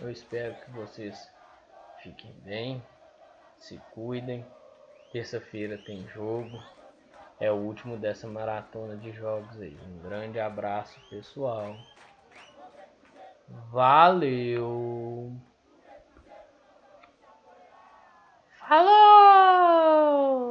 Eu 0.00 0.10
espero 0.10 0.54
que 0.56 0.70
vocês 0.72 1.30
fiquem 2.02 2.32
bem, 2.44 2.82
se 3.58 3.80
cuidem. 3.94 4.44
Terça-feira 5.12 5.78
tem 5.78 6.06
jogo. 6.08 6.62
É 7.38 7.50
o 7.50 7.56
último 7.56 7.96
dessa 7.96 8.26
maratona 8.26 8.96
de 8.96 9.12
jogos 9.12 9.60
aí. 9.60 9.76
Um 9.86 10.02
grande 10.02 10.40
abraço, 10.40 10.98
pessoal. 11.08 11.76
Valeu! 13.48 15.32
Falou! 18.68 20.45